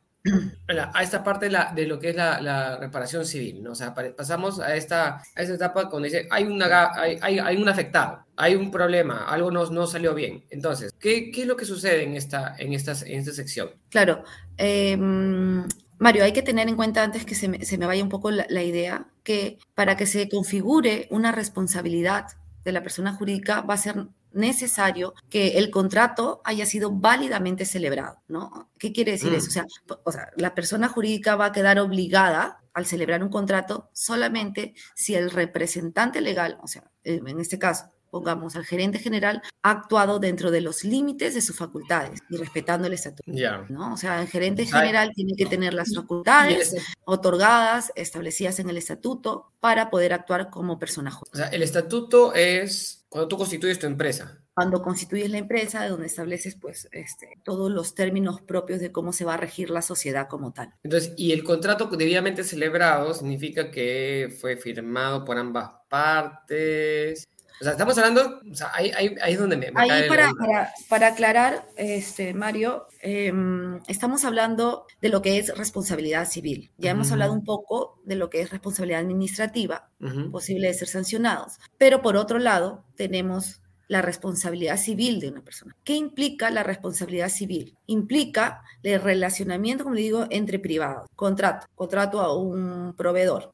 a 0.94 1.04
esta 1.04 1.24
parte 1.24 1.50
de, 1.50 1.88
lo 1.88 2.00
que 2.00 2.10
es 2.10 2.16
la, 2.16 2.78
reparación 2.78 3.26
civil, 3.26 3.64
¿no? 3.64 3.72
O 3.72 3.76
sea, 3.76 3.94
pasamos 3.94 4.60
a 4.60 4.76
esta, 4.76 5.22
a 5.36 5.42
esta 5.42 5.56
etapa 5.56 5.90
cuando 5.90 6.06
dice, 6.06 6.28
hay, 6.30 6.44
una, 6.44 6.92
hay, 6.94 7.18
hay, 7.40 7.58
un 7.58 7.70
afectado, 7.70 8.26
hay 8.36 8.56
un 8.56 8.70
problema, 8.70 9.26
algo 9.26 9.52
no, 9.52 9.66
no 9.70 9.88
salió 9.88 10.14
bien. 10.14 10.44
Entonces, 10.50 10.94
¿qué, 11.00 11.32
¿qué, 11.32 11.42
es 11.42 11.48
lo 11.48 11.56
que 11.56 11.66
sucede 11.66 12.04
en 12.04 12.16
esta, 12.16 12.56
en 12.58 12.74
esta, 12.74 12.94
en 13.06 13.20
esta 13.20 13.32
sección? 13.32 13.72
Claro. 13.90 14.24
Em, 14.58 15.66
Mario, 15.98 16.24
hay 16.24 16.34
que 16.34 16.42
tener 16.42 16.68
en 16.68 16.76
cuenta 16.76 17.04
antes 17.04 17.26
que 17.26 17.36
se 17.36 17.48
me, 17.48 17.66
se 17.66 17.78
me 17.78 17.86
vaya 17.86 18.04
un 18.04 18.10
poco 18.10 18.32
la, 18.32 18.46
la 18.50 18.64
idea, 18.64 19.08
que 19.24 19.58
para 19.74 19.96
que 19.96 20.06
se 20.06 20.28
configure 20.30 21.08
una 21.12 21.32
responsabilidad 21.32 22.28
de 22.64 22.72
la 22.72 22.84
persona 22.84 23.14
jurídica 23.14 23.62
va 23.62 23.76
a 23.76 23.78
ser 23.78 24.06
necesario 24.32 25.14
que 25.30 25.58
el 25.58 25.70
contrato 25.70 26.42
haya 26.44 26.66
sido 26.66 26.92
válidamente 26.92 27.66
celebrado, 27.66 28.22
¿no? 28.28 28.70
¿Qué 28.78 28.92
quiere 28.94 29.14
decir 29.14 29.34
eso? 29.34 29.62
Mm. 29.62 29.94
O 30.04 30.12
sea, 30.12 30.30
la 30.36 30.56
persona 30.56 30.88
jurídica 30.88 31.36
va 31.36 31.46
a 31.46 31.52
quedar 31.52 31.80
obligada 31.80 32.62
al 32.74 32.86
celebrar 32.86 33.24
un 33.24 33.30
contrato 33.30 33.90
solamente 33.94 34.74
si 34.96 35.16
el 35.16 35.32
representante 35.32 36.22
legal, 36.22 36.58
o 36.62 36.68
sea, 36.68 36.90
en 37.04 37.40
este 37.40 37.60
caso, 37.60 37.92
pongamos, 38.10 38.56
al 38.56 38.66
gerente 38.66 39.00
general 39.00 39.42
ha 39.62 39.72
actuado 39.72 40.20
dentro 40.20 40.52
de 40.52 40.62
los 40.62 40.84
límites 40.84 41.36
de 41.36 41.42
sus 41.42 41.56
facultades 41.56 42.20
y 42.30 42.38
respetando 42.38 42.88
el 42.88 42.94
estatuto. 42.94 43.32
¿no? 43.70 43.94
O 43.94 43.98
sea, 43.98 44.22
el 44.22 44.28
gerente 44.28 44.66
general 44.66 45.12
tiene 45.14 45.36
que 45.36 45.46
tener 45.46 45.74
las 45.74 45.94
facultades 45.94 46.76
otorgadas, 47.06 47.92
establecidas 47.96 48.60
en 48.60 48.70
el 48.70 48.78
estatuto, 48.78 49.52
para 49.60 49.90
poder 49.90 50.14
actuar 50.14 50.50
como 50.50 50.80
persona 50.80 51.12
jurídica. 51.12 51.38
O 51.38 51.38
sea, 51.38 51.56
el 51.56 51.64
estatuto 51.64 52.34
es 52.34 52.99
cuando 53.10 53.28
tú 53.28 53.38
constituyes 53.38 53.80
tu 53.80 53.88
empresa. 53.88 54.42
Cuando 54.54 54.82
constituyes 54.82 55.32
la 55.32 55.40
empresa, 55.40 55.88
donde 55.88 56.06
estableces 56.06 56.56
pues 56.56 56.88
este, 56.92 57.28
todos 57.44 57.72
los 57.72 57.96
términos 57.96 58.42
propios 58.42 58.80
de 58.80 58.92
cómo 58.92 59.14
se 59.14 59.26
va 59.26 59.34
a 59.34 59.38
regir 59.38 59.70
la 59.70 59.82
sociedad 59.82 60.28
como 60.28 60.54
tal. 60.54 60.74
Entonces, 60.84 61.14
y 61.18 61.32
el 61.32 61.44
contrato 61.44 61.86
debidamente 61.88 62.44
celebrado 62.44 63.14
significa 63.14 63.72
que 63.72 64.36
fue 64.40 64.58
firmado 64.58 65.26
por 65.26 65.38
ambas 65.38 65.72
partes, 65.90 67.28
o 67.60 67.64
sea, 67.64 67.74
estamos 67.74 67.98
hablando, 67.98 68.40
o 68.50 68.56
sea, 68.56 68.72
ahí, 68.74 68.92
ahí, 68.96 69.16
ahí 69.22 69.34
es 69.34 69.40
donde 69.40 69.58
me, 69.58 69.72
Ahí 69.76 70.08
para, 70.08 70.32
para, 70.34 70.74
para, 70.88 71.08
aclarar, 71.08 71.68
este, 71.76 72.34
Mario, 72.34 72.88
em, 73.02 73.82
estamos 73.88 74.24
hablando 74.24 74.86
de 75.02 75.10
lo 75.10 75.22
que 75.22 75.38
es 75.38 75.56
responsabilidad 75.58 76.28
civil. 76.28 76.72
Ya 76.78 76.92
hemos 76.92 77.12
hablado 77.12 77.34
un 77.34 77.44
poco 77.44 78.00
de 78.06 78.16
lo 78.16 78.30
que 78.30 78.42
es 78.42 78.50
responsabilidad 78.50 79.02
administrativa, 79.02 79.90
posible 80.32 80.68
de 80.68 80.74
ser 80.74 80.88
sancionados. 80.88 81.60
Pero 81.78 82.02
por 82.02 82.16
otro 82.16 82.40
lado, 82.40 82.86
tenemos 82.96 83.62
la 83.90 84.02
responsabilidad 84.04 84.78
civil 84.78 85.20
de 85.20 85.30
una 85.30 85.42
persona. 85.42 85.76
¿Qué 85.84 85.96
implica 85.96 86.52
la 86.52 86.64
responsabilidad 86.64 87.30
civil? 87.30 87.76
Implica 87.88 88.62
el 88.84 89.02
relacionamiento, 89.02 89.84
como 89.84 89.96
le 89.96 90.02
digo, 90.02 90.28
entre 90.30 90.60
privados. 90.60 91.10
Contrato, 91.16 91.68
contrato 91.76 92.22
a 92.22 92.38
un 92.38 92.94
proveedor. 92.96 93.52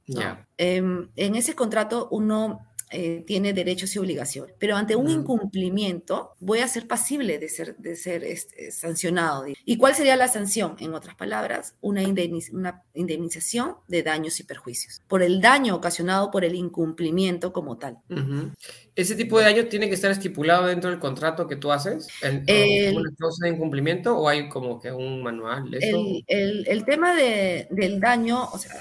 Em, 0.58 1.10
en 1.15 1.36
ese 1.36 1.56
contrato 1.56 2.10
uno 2.12 2.68
eh, 2.91 3.24
tiene 3.26 3.54
derechos 3.54 3.95
y 3.95 4.00
obligaciones. 4.00 4.56
Pero 4.60 4.76
ante 4.76 4.95
un 4.95 5.10
incumplimiento 5.10 6.36
voy 6.39 6.60
a 6.60 6.67
ser 6.67 6.88
pasible 6.88 7.39
de 7.39 7.50
ser, 7.50 7.76
de 7.78 7.95
ser 7.95 8.24
este, 8.24 8.71
sancionado. 8.71 9.45
¿Y 9.65 9.78
cuál 9.78 9.95
sería 9.95 10.15
la 10.15 10.28
sanción? 10.28 10.76
En 10.80 10.93
otras 10.93 11.15
palabras, 11.15 11.76
una, 11.82 12.02
una 12.52 12.84
indemnización 12.93 13.76
de 13.88 14.04
daños 14.04 14.39
y 14.39 14.43
perjuicios 14.43 15.02
por 15.08 15.24
el 15.24 15.41
daño 15.41 15.76
ocasionado 15.76 16.32
por 16.32 16.45
el 16.45 16.56
incumplimiento 16.56 17.54
como 17.54 17.78
tal. 17.78 17.98
¿Ese 18.95 19.15
tipo 19.15 19.39
de 19.39 19.45
daño 19.45 19.65
tiene 19.65 19.89
que 19.89 19.95
estar 19.95 20.12
estipulado 20.12 20.67
dentro 20.67 20.89
del 20.89 21.00
contrato 21.00 21.48
que 21.48 21.56
tú 21.56 21.71
haces? 21.71 22.08
¿El, 22.21 22.95
¿Una 22.95 23.12
causa 23.17 23.45
de 23.45 23.54
incumplimiento 23.54 24.17
o 24.17 24.30
hay 24.30 24.48
como 24.50 24.80
que 24.80 24.91
un 24.91 25.24
manual? 25.24 25.74
El, 25.74 26.65
el, 26.67 26.86
tema 26.86 27.15
de, 27.15 27.67
del 27.71 28.00
daño, 28.00 28.45
o 28.52 28.58
sea, 28.58 28.71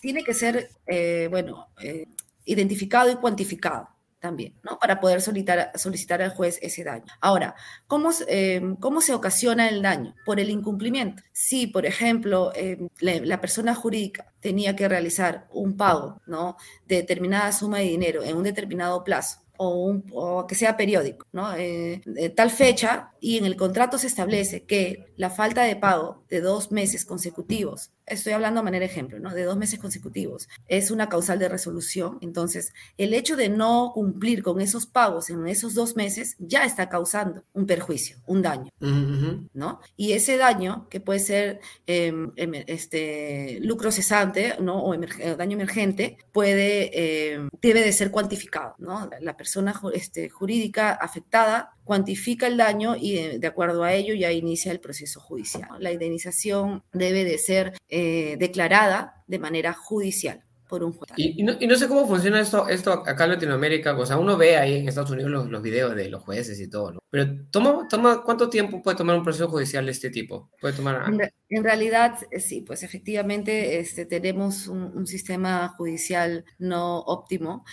tiene 0.00 0.24
que 0.24 0.34
ser, 0.34 0.68
eh, 0.86 1.28
bueno, 1.30 1.68
eh, 1.82 2.06
identificado 2.44 3.10
y 3.10 3.16
cuantificado 3.16 3.88
también, 4.22 4.54
¿no? 4.62 4.78
Para 4.78 5.00
poder 5.00 5.20
solicitar, 5.20 5.72
solicitar 5.74 6.22
al 6.22 6.30
juez 6.30 6.58
ese 6.62 6.84
daño. 6.84 7.04
Ahora, 7.20 7.56
¿cómo, 7.88 8.10
em, 8.28 8.76
¿cómo 8.76 9.00
se 9.00 9.14
ocasiona 9.14 9.68
el 9.68 9.82
daño? 9.82 10.14
Por 10.24 10.38
el 10.38 10.48
incumplimiento. 10.48 11.22
Si, 11.32 11.66
por 11.66 11.84
ejemplo, 11.86 12.52
em, 12.54 12.88
la, 13.00 13.40
persona 13.40 13.74
jurídica 13.74 14.32
tenía 14.40 14.76
que 14.76 14.88
realizar 14.88 15.48
un 15.50 15.76
pago, 15.76 16.22
¿no? 16.26 16.56
De 16.86 16.96
determinada 16.96 17.50
suma 17.52 17.78
de 17.78 17.84
dinero 17.86 18.22
en 18.22 18.36
un 18.36 18.44
determinado 18.44 19.02
plazo, 19.02 19.42
o, 19.56 20.46
que 20.46 20.54
sea 20.54 20.76
periódico, 20.76 21.26
¿no? 21.32 21.54
Eh, 21.56 22.00
tal 22.36 22.50
fecha 22.50 23.12
y 23.20 23.38
en 23.38 23.44
el 23.44 23.56
contrato 23.56 23.98
se 23.98 24.06
establece 24.06 24.64
que 24.64 25.12
la 25.16 25.30
falta 25.30 25.62
de 25.62 25.76
pago 25.76 26.24
de 26.28 26.40
dos 26.40 26.72
meses 26.72 27.04
consecutivos 27.04 27.90
estoy 28.12 28.32
hablando 28.32 28.60
a 28.60 28.62
manera 28.62 28.86
de 28.86 28.92
ejemplo, 28.92 29.18
¿no? 29.18 29.34
De 29.34 29.44
dos 29.44 29.56
meses 29.56 29.78
consecutivos. 29.78 30.48
Es 30.68 30.90
una 30.90 31.08
causal 31.08 31.38
de 31.38 31.48
resolución. 31.48 32.18
Entonces, 32.20 32.72
el 32.98 33.14
hecho 33.14 33.36
de 33.36 33.48
no 33.48 33.92
cumplir 33.94 34.42
con 34.42 34.60
esos 34.60 34.86
pagos 34.86 35.30
en 35.30 35.46
esos 35.46 35.74
dos 35.74 35.96
meses 35.96 36.36
ya 36.38 36.64
está 36.64 36.88
causando 36.88 37.44
un 37.52 37.66
perjuicio, 37.66 38.18
un 38.26 38.42
daño, 38.42 38.70
¿no? 39.54 39.80
Y 39.96 40.12
ese 40.12 40.36
daño, 40.36 40.88
que 40.88 41.00
puede 41.00 41.20
ser 41.20 41.60
em, 41.86 42.32
em, 42.36 42.54
este, 42.66 43.58
lucro 43.62 43.90
cesante, 43.90 44.54
¿no? 44.60 44.82
O 44.82 44.94
eh, 44.94 45.36
daño 45.36 45.56
emergente, 45.56 46.16
puede, 46.32 47.32
em, 47.34 47.48
debe 47.60 47.82
de 47.82 47.92
ser 47.92 48.10
cuantificado, 48.10 48.74
¿no? 48.78 49.10
La 49.20 49.36
persona 49.36 49.74
este, 49.94 50.28
jurídica 50.28 50.92
afectada 50.92 51.74
cuantifica 51.84 52.46
el 52.46 52.56
daño 52.56 52.96
y 52.96 53.14
de, 53.14 53.38
de, 53.38 53.46
acuerdo 53.46 53.82
a 53.84 53.92
ello 53.92 54.14
ya 54.14 54.32
inicia 54.32 54.72
el 54.72 54.80
proceso 54.80 55.20
judicial. 55.20 55.68
La 55.78 55.92
indemnización 55.92 56.84
debe 56.92 57.24
de 57.24 57.38
ser 57.38 57.74
eh, 57.88 58.36
declarada 58.38 59.24
de 59.26 59.38
manera 59.38 59.72
judicial 59.72 60.44
por 60.72 60.84
un 60.84 60.94
juez. 60.94 61.10
Y, 61.18 61.42
no, 61.42 61.76
sé 61.76 61.86
cómo 61.86 62.08
funciona 62.08 62.40
esto, 62.40 62.66
esto 62.66 62.92
acá 62.92 63.24
en 63.24 63.32
Latinoamérica, 63.32 63.94
o 63.94 64.06
sea, 64.06 64.16
uno 64.16 64.38
ve 64.38 64.56
ahí 64.56 64.78
en 64.78 64.88
Estados 64.88 65.10
Unidos 65.10 65.30
los, 65.30 65.50
los 65.50 65.60
videos 65.60 65.94
de 65.94 66.08
los 66.08 66.22
jueces 66.22 66.58
y 66.60 66.70
todo, 66.70 66.92
¿no? 66.92 67.02
Pero 67.12 67.26
toma, 67.50 67.86
toma, 67.90 68.22
¿cuánto 68.22 68.48
tiempo 68.48 68.80
puede 68.80 68.96
tomar 68.96 69.14
un 69.14 69.22
proceso 69.22 69.46
judicial 69.46 69.84
de 69.84 69.92
este 69.92 70.08
tipo? 70.08 70.48
¿Puede 70.58 70.72
tomar 70.72 71.04
en, 71.50 71.62
realidad, 71.62 72.14
eh, 72.30 72.40
sí, 72.40 72.62
pues 72.62 72.82
efectivamente 72.82 73.78
este, 73.78 74.06
tenemos 74.06 74.66
un, 74.66 75.06
sistema 75.06 75.68
judicial 75.76 76.46
no 76.58 77.00
óptimo. 77.00 77.66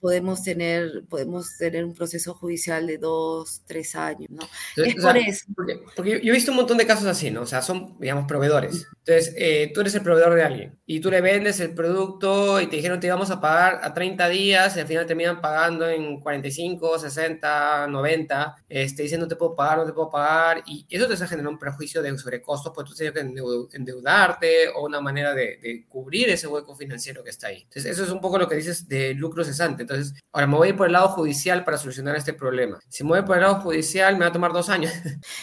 Podemos 0.00 0.42
tener, 0.42 1.06
podemos 1.08 1.56
tener 1.56 1.82
un 1.86 1.94
proceso 1.94 2.34
judicial 2.34 2.86
de 2.86 2.98
dos, 2.98 3.62
tres 3.66 3.96
años, 3.96 4.28
¿no? 4.28 4.46
es 4.84 4.94
por 4.96 5.16
eso. 5.16 5.46
Porque, 5.56 5.80
porque, 5.96 6.20
yo 6.22 6.32
he 6.32 6.36
visto 6.36 6.50
un 6.50 6.58
montón 6.58 6.76
de 6.76 6.86
casos 6.86 7.06
así, 7.06 7.30
¿no? 7.30 7.40
O 7.40 7.46
sea, 7.46 7.62
son, 7.62 7.96
digamos, 7.98 8.26
proveedores. 8.26 8.86
Entonces, 8.98 9.34
eh, 9.38 9.70
tú 9.72 9.80
eres 9.80 9.94
el 9.94 10.02
proveedor 10.02 10.34
de 10.34 10.42
alguien 10.42 10.78
y 10.84 11.00
tú 11.00 11.10
le 11.10 11.22
vendes 11.22 11.58
el 11.60 11.74
producto 11.74 12.17
y 12.60 12.66
te 12.66 12.76
dijeron 12.76 13.00
te 13.00 13.06
íbamos 13.06 13.30
a 13.30 13.40
pagar 13.40 13.80
a 13.82 13.94
30 13.94 14.28
días 14.28 14.76
y 14.76 14.80
al 14.80 14.86
final 14.86 15.06
terminan 15.06 15.40
pagando 15.40 15.88
en 15.88 16.20
45, 16.20 16.98
60, 16.98 17.86
90 17.88 18.56
este, 18.68 19.02
diciendo 19.02 19.26
no 19.26 19.28
te 19.28 19.36
puedo 19.36 19.54
pagar, 19.54 19.78
no 19.78 19.86
te 19.86 19.92
puedo 19.92 20.10
pagar, 20.10 20.62
y 20.66 20.86
eso 20.88 21.06
te 21.06 21.14
está 21.14 21.26
generando 21.26 21.50
un 21.50 21.58
prejuicio 21.58 22.02
de 22.02 22.16
sobrecostos, 22.18 22.72
pues 22.74 22.88
tú 22.88 22.94
tienes 22.94 23.14
que 23.14 23.76
endeudarte 23.76 24.68
o 24.68 24.86
una 24.86 25.00
manera 25.00 25.34
de, 25.34 25.84
cubrir 25.88 26.28
ese 26.30 26.46
hueco 26.46 26.74
financiero 26.74 27.22
que 27.22 27.30
está 27.30 27.48
ahí. 27.48 27.62
Entonces, 27.62 27.86
eso 27.86 28.04
es 28.04 28.10
un 28.10 28.20
poco 28.20 28.38
lo 28.38 28.48
que 28.48 28.56
dices 28.56 28.88
de 28.88 29.14
lucro 29.14 29.44
cesante. 29.44 29.82
Entonces, 29.82 30.14
ahora 30.32 30.46
me 30.46 30.56
voy 30.56 30.68
a 30.68 30.70
ir 30.70 30.76
por 30.76 30.86
el 30.86 30.92
lado 30.92 31.08
judicial 31.08 31.64
para 31.64 31.78
solucionar 31.78 32.16
este 32.16 32.32
problema. 32.32 32.78
Si 32.88 33.04
me 33.04 33.10
voy 33.10 33.22
por 33.22 33.36
el 33.36 33.42
lado 33.42 33.56
judicial, 33.60 34.14
me 34.14 34.20
va 34.20 34.26
a 34.26 34.32
tomar 34.32 34.52
dos 34.52 34.68
años. 34.68 34.92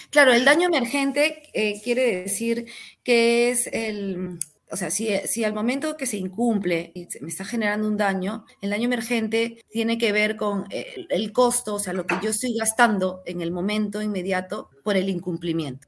Claro, 0.09 0.33
el 0.33 0.45
daño 0.45 0.67
emergente 0.67 1.43
eh, 1.53 1.81
quiere 1.83 2.23
decir 2.23 2.65
que 3.03 3.49
es 3.49 3.67
el 3.67 4.39
o 4.71 4.77
sea, 4.77 4.89
si, 4.89 5.09
si, 5.25 5.43
al 5.43 5.53
momento 5.53 5.95
que 5.95 6.05
se 6.05 6.17
incumple 6.17 6.91
y 6.95 7.07
me 7.21 7.29
está 7.29 7.45
generando 7.45 7.87
un 7.87 7.97
daño, 7.97 8.45
el 8.61 8.71
daño 8.71 8.85
emergente 8.85 9.63
tiene 9.69 9.97
que 9.97 10.11
ver 10.11 10.35
con 10.35 10.65
el, 10.69 11.31
costo, 11.31 11.75
o 11.75 11.79
sea, 11.79 11.93
lo 11.93 12.05
que 12.05 12.15
yo 12.21 12.31
estoy 12.31 12.55
gastando 12.57 13.21
en 13.25 13.41
el 13.41 13.51
momento 13.51 14.01
inmediato 14.01 14.69
por 14.83 14.97
el 14.97 15.09
incumplimiento. 15.09 15.87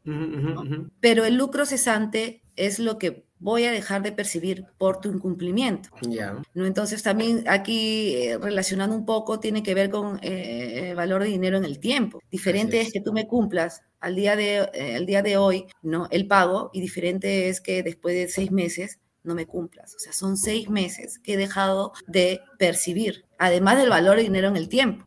Pero 1.00 1.26
el 1.26 1.36
lucro 1.36 1.66
cesante 1.66 2.44
es 2.56 2.80
lo 2.80 2.98
que 2.98 3.27
voy 3.40 3.66
a 3.66 3.72
dejar 3.72 4.02
de 4.02 4.12
percibir 4.12 4.66
por 4.78 5.00
tu 5.00 5.12
incumplimiento. 5.12 5.90
¿no? 6.54 6.66
Entonces 6.66 7.04
también 7.04 7.44
aquí 7.48 8.16
eh, 8.16 8.38
relacionando 8.38 8.96
un 8.96 9.06
poco 9.06 9.40
tiene 9.40 9.64
que 9.64 9.74
ver 9.74 9.90
con 9.90 10.20
eh, 10.24 10.90
el 10.90 10.96
valor 10.96 11.24
de 11.24 11.30
dinero 11.30 11.58
en 11.58 11.66
el 11.66 11.80
tiempo. 11.80 12.22
Diferente 12.32 12.82
es. 12.82 12.92
que 12.92 13.02
tú 13.02 13.14
me 13.14 13.28
cumplas 13.28 13.82
al 14.00 14.16
día 14.16 14.36
de, 14.36 14.70
eh, 14.74 15.04
día 15.06 15.22
de 15.22 15.38
hoy 15.38 15.66
¿no? 15.82 16.08
el 16.12 16.28
pago 16.28 16.70
y 16.74 16.82
diferente 16.82 17.50
es 17.50 17.62
que 17.62 17.84
después 17.84 18.16
de 18.16 18.28
seis 18.28 18.52
meses 18.52 19.00
no 19.28 19.36
me 19.36 19.46
cumplas. 19.46 19.94
O 19.96 20.00
sea, 20.00 20.14
son 20.14 20.38
seis 20.38 20.70
meses 20.70 21.20
que 21.20 21.34
he 21.34 21.38
dejado 21.38 21.94
de 22.08 22.42
percibir, 22.58 23.26
además 23.38 23.78
del 23.78 23.90
valor 23.90 24.18
de 24.18 24.24
dinero 24.24 24.48
en 24.48 24.56
el 24.56 24.70
tiempo. 24.70 25.06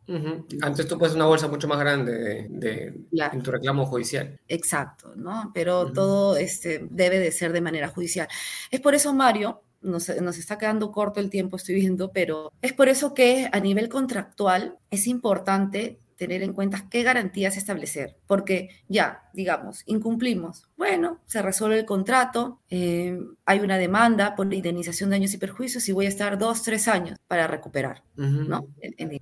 Antes 0.61 0.87
tú 0.87 0.97
puedes 0.97 1.15
una 1.15 1.25
bolsa 1.25 1.47
mucho 1.47 1.67
más 1.67 1.79
grande 1.79 2.47
de, 2.49 2.93
en 3.11 3.41
tu 3.41 3.51
reclamo 3.51 3.85
judicial. 3.85 4.39
Exacto, 4.47 5.13
¿no? 5.15 5.51
Pero 5.53 5.91
todo 5.91 6.37
este, 6.37 6.87
debe 6.89 7.19
de 7.19 7.31
ser 7.31 7.51
de 7.51 7.61
manera 7.61 7.89
judicial. 7.89 8.27
Es 8.69 8.79
por 8.79 8.95
eso, 8.95 9.13
Mario, 9.13 9.63
nos, 9.81 10.09
nos, 10.21 10.37
está 10.37 10.57
quedando 10.57 10.91
corto 10.91 11.19
el 11.19 11.29
tiempo, 11.29 11.57
estoy 11.57 11.75
viendo, 11.75 12.11
pero 12.11 12.51
es 12.61 12.73
por 12.73 12.87
eso 12.87 13.13
que 13.13 13.49
a 13.51 13.59
nivel 13.59 13.89
contractual 13.89 14.77
es 14.91 15.07
importante 15.07 15.99
tener 16.21 16.43
en 16.43 16.53
cuenta 16.53 16.85
qué 16.87 17.01
garantías 17.01 17.57
establecer, 17.57 18.15
porque 18.27 18.69
ya, 18.87 19.23
digamos, 19.33 19.81
incumplimos. 19.87 20.69
Bueno, 20.77 21.19
se 21.25 21.41
resuelve 21.41 21.79
el 21.79 21.85
contrato, 21.87 22.61
eh, 22.69 23.17
hay 23.43 23.59
una 23.61 23.79
demanda 23.79 24.35
por 24.35 24.53
indemnización 24.53 25.09
de 25.09 25.15
daños 25.15 25.33
y 25.33 25.39
perjuicios 25.39 25.89
y 25.89 25.93
voy 25.93 26.05
a 26.05 26.09
estar 26.09 26.37
dos, 26.37 26.61
tres 26.61 26.87
años 26.87 27.17
para 27.27 27.47
recuperar, 27.47 28.03
¿no? 28.15 28.67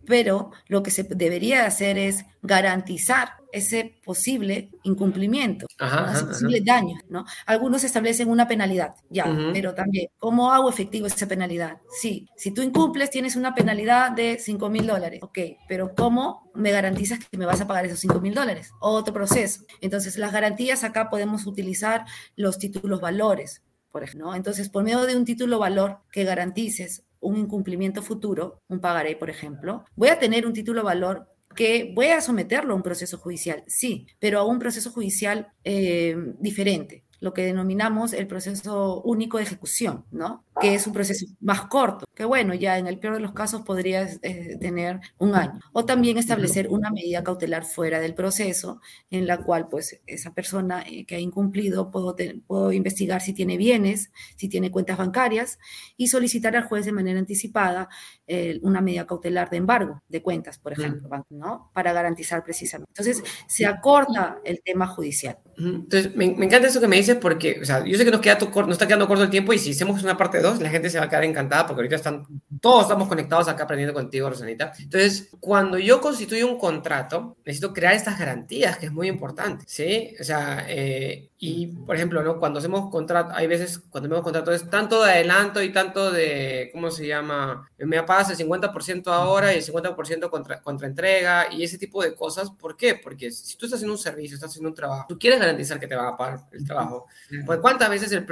Pero 0.05 0.51
lo 0.67 0.83
que 0.83 0.91
se 0.91 1.03
debería 1.03 1.65
hacer 1.65 1.97
es 1.97 2.25
garantizar 2.41 3.38
ese 3.51 3.99
posible 4.05 4.69
incumplimiento, 4.83 5.65
ese 6.13 6.25
posible 6.25 6.61
daño, 6.61 6.97
¿no? 7.09 7.25
Algunos 7.45 7.83
establecen 7.83 8.29
una 8.29 8.47
penalidad, 8.47 8.95
ya, 9.09 9.25
pero 9.53 9.73
también, 9.73 10.07
¿cómo 10.17 10.51
hago 10.51 10.69
efectivo 10.69 11.07
esa 11.07 11.27
penalidad? 11.27 11.77
Sí, 11.89 12.27
si 12.35 12.51
tú 12.51 12.61
incumples 12.61 13.09
tienes 13.09 13.35
una 13.35 13.53
penalidad 13.55 14.11
de 14.11 14.37
5 14.39 14.69
mil 14.69 14.87
dólares, 14.87 15.21
ok, 15.23 15.39
pero 15.67 15.93
¿cómo 15.95 16.51
me 16.53 16.71
garantizas 16.71 17.19
que 17.19 17.37
me 17.37 17.45
vas 17.45 17.61
a 17.61 17.67
pagar 17.67 17.85
esos 17.85 17.99
5 17.99 18.19
mil 18.21 18.33
dólares? 18.33 18.71
Otro 18.79 19.13
proceso. 19.13 19.63
Entonces, 19.81 20.17
las 20.17 20.31
garantías 20.31 20.83
acá 20.83 21.09
podemos 21.09 21.45
utilizar 21.45 22.05
los 22.35 22.59
títulos 22.59 23.01
valores, 23.01 23.63
por 23.91 24.03
ejemplo, 24.03 24.35
Entonces, 24.35 24.69
por 24.69 24.83
medio 24.83 25.03
de 25.05 25.15
un 25.15 25.25
título 25.25 25.57
valor 25.57 25.99
que 26.11 26.23
garantices 26.23 27.03
un 27.21 27.37
incumplimiento 27.37 28.01
futuro, 28.01 28.61
un 28.67 28.79
pagaré, 28.79 29.15
por 29.15 29.29
ejemplo, 29.29 29.83
voy 29.95 30.09
a 30.09 30.19
tener 30.19 30.45
un 30.45 30.53
título 30.53 30.83
valor 30.83 31.27
que 31.55 31.91
voy 31.95 32.07
a 32.07 32.21
someterlo 32.21 32.73
a 32.73 32.77
un 32.77 32.83
proceso 32.83 33.17
judicial, 33.17 33.63
sí, 33.67 34.07
pero 34.19 34.39
a 34.39 34.45
un 34.45 34.59
proceso 34.59 34.91
judicial 34.91 35.51
eh, 35.63 36.15
diferente 36.39 37.03
lo 37.19 37.33
que 37.33 37.43
denominamos 37.43 38.13
el 38.13 38.27
proceso 38.27 39.01
único 39.01 39.37
de 39.37 39.43
ejecución, 39.43 40.05
¿no? 40.11 40.45
Que 40.61 40.75
es 40.75 40.87
un 40.87 40.93
proceso 40.93 41.25
más 41.41 41.65
corto, 41.65 42.05
que 42.19 42.25
bueno, 42.25 42.53
ya 42.53 42.77
en 42.77 42.85
el 42.87 42.99
peor 42.99 43.13
de 43.13 43.21
los 43.21 43.31
casos 43.31 43.61
podría 43.61 44.05
eh, 44.23 44.57
tener 44.59 44.99
un 45.19 45.35
año. 45.35 45.57
O 45.71 45.85
también 45.85 46.17
establecer 46.17 46.67
una 46.67 46.91
medida 46.91 47.23
cautelar 47.23 47.63
fuera 47.63 48.01
del 48.01 48.13
proceso, 48.13 48.81
en 49.09 49.25
la 49.25 49.37
cual 49.37 49.69
pues 49.69 50.01
esa 50.05 50.33
persona 50.33 50.83
eh, 50.85 51.05
que 51.05 51.15
ha 51.15 51.19
incumplido 51.19 51.91
puedo, 51.91 52.17
puedo 52.45 52.73
investigar 52.73 53.21
si 53.21 53.31
tiene 53.31 53.55
bienes, 53.55 54.11
si 54.35 54.49
tiene 54.49 54.69
cuentas 54.69 54.97
bancarias 54.97 55.59
y 55.95 56.07
solicitar 56.07 56.57
al 56.57 56.65
juez 56.65 56.83
de 56.83 56.91
manera 56.91 57.19
anticipada 57.19 57.87
eh, 58.27 58.59
una 58.63 58.81
medida 58.81 59.07
cautelar 59.07 59.49
de 59.49 59.55
embargo 59.55 60.03
de 60.09 60.21
cuentas, 60.21 60.59
por 60.59 60.73
ejemplo, 60.73 61.09
¿no? 61.29 61.71
Para 61.73 61.93
garantizar 61.93 62.43
precisamente. 62.43 62.91
Entonces, 62.91 63.23
se 63.47 63.65
acorta 63.65 64.39
el 64.43 64.61
tema 64.61 64.87
judicial. 64.87 65.37
Entonces, 65.57 66.13
me, 66.17 66.35
me 66.35 66.47
encanta 66.47 66.67
eso 66.67 66.81
que 66.81 66.87
me 66.89 66.97
dices 66.97 67.15
porque, 67.15 67.59
o 67.61 67.65
sea, 67.65 67.85
yo 67.85 67.97
sé 67.97 68.03
que 68.03 68.11
nos, 68.11 68.19
queda 68.19 68.37
nos 68.39 68.71
está 68.71 68.87
quedando 68.87 69.07
corto 69.07 69.23
el 69.23 69.29
tiempo 69.29 69.53
y 69.53 69.57
si 69.57 69.71
hacemos 69.71 70.03
una 70.03 70.17
parte 70.17 70.41
2, 70.41 70.59
la 70.61 70.69
gente 70.69 70.89
se 70.89 70.99
va 70.99 71.05
a 71.05 71.09
quedar 71.09 71.23
encantada 71.23 71.65
porque 71.65 71.79
ahorita 71.79 72.08
están, 72.09 72.41
todos 72.61 72.83
estamos 72.83 73.07
conectados 73.07 73.47
acá 73.47 73.63
aprendiendo 73.63 73.93
contigo, 73.93 74.29
Rosanita. 74.29 74.73
Entonces, 74.79 75.29
cuando 75.39 75.77
yo 75.77 76.01
constituyo 76.01 76.47
un 76.47 76.57
contrato, 76.57 77.37
necesito 77.45 77.73
crear 77.73 77.93
estas 77.93 78.19
garantías, 78.19 78.77
que 78.77 78.87
es 78.87 78.91
muy 78.91 79.07
importante, 79.07 79.65
¿sí? 79.67 80.15
O 80.19 80.23
sea, 80.23 80.65
eh, 80.67 81.29
y 81.41 81.67
por 81.67 81.95
ejemplo, 81.95 82.21
¿no? 82.21 82.37
Cuando 82.37 82.59
hacemos 82.59 82.89
contrato, 82.89 83.31
hay 83.33 83.47
veces 83.47 83.79
cuando 83.79 84.07
hacemos 84.07 84.23
contrato 84.23 84.51
es 84.51 84.69
tanto 84.69 85.01
de 85.03 85.11
adelanto 85.11 85.63
y 85.63 85.71
tanto 85.71 86.11
de, 86.11 86.69
¿cómo 86.73 86.91
se 86.91 87.07
llama? 87.07 87.69
Me 87.77 88.03
pagas 88.03 88.29
el 88.31 88.47
50% 88.47 89.07
ahora 89.07 89.53
y 89.53 89.57
el 89.57 89.63
50% 89.65 90.29
contra, 90.29 90.61
contra 90.61 90.87
entrega 90.87 91.47
y 91.51 91.63
ese 91.63 91.77
tipo 91.77 92.03
de 92.03 92.13
cosas. 92.13 92.51
¿Por 92.51 92.75
qué? 92.75 92.95
Porque 92.95 93.31
si 93.31 93.55
tú 93.57 93.65
estás 93.65 93.77
haciendo 93.77 93.93
un 93.93 93.99
servicio, 93.99 94.35
estás 94.35 94.49
haciendo 94.49 94.67
un 94.67 94.75
trabajo, 94.75 95.05
tú 95.07 95.17
quieres 95.17 95.39
garantizar 95.39 95.79
que 95.79 95.87
te 95.87 95.95
van 95.95 96.07
a 96.07 96.17
pagar 96.17 96.41
el 96.51 96.65
trabajo. 96.65 97.07
Pues 97.45 97.59
¿cuántas 97.59 97.89
veces 97.89 98.11
el, 98.11 98.25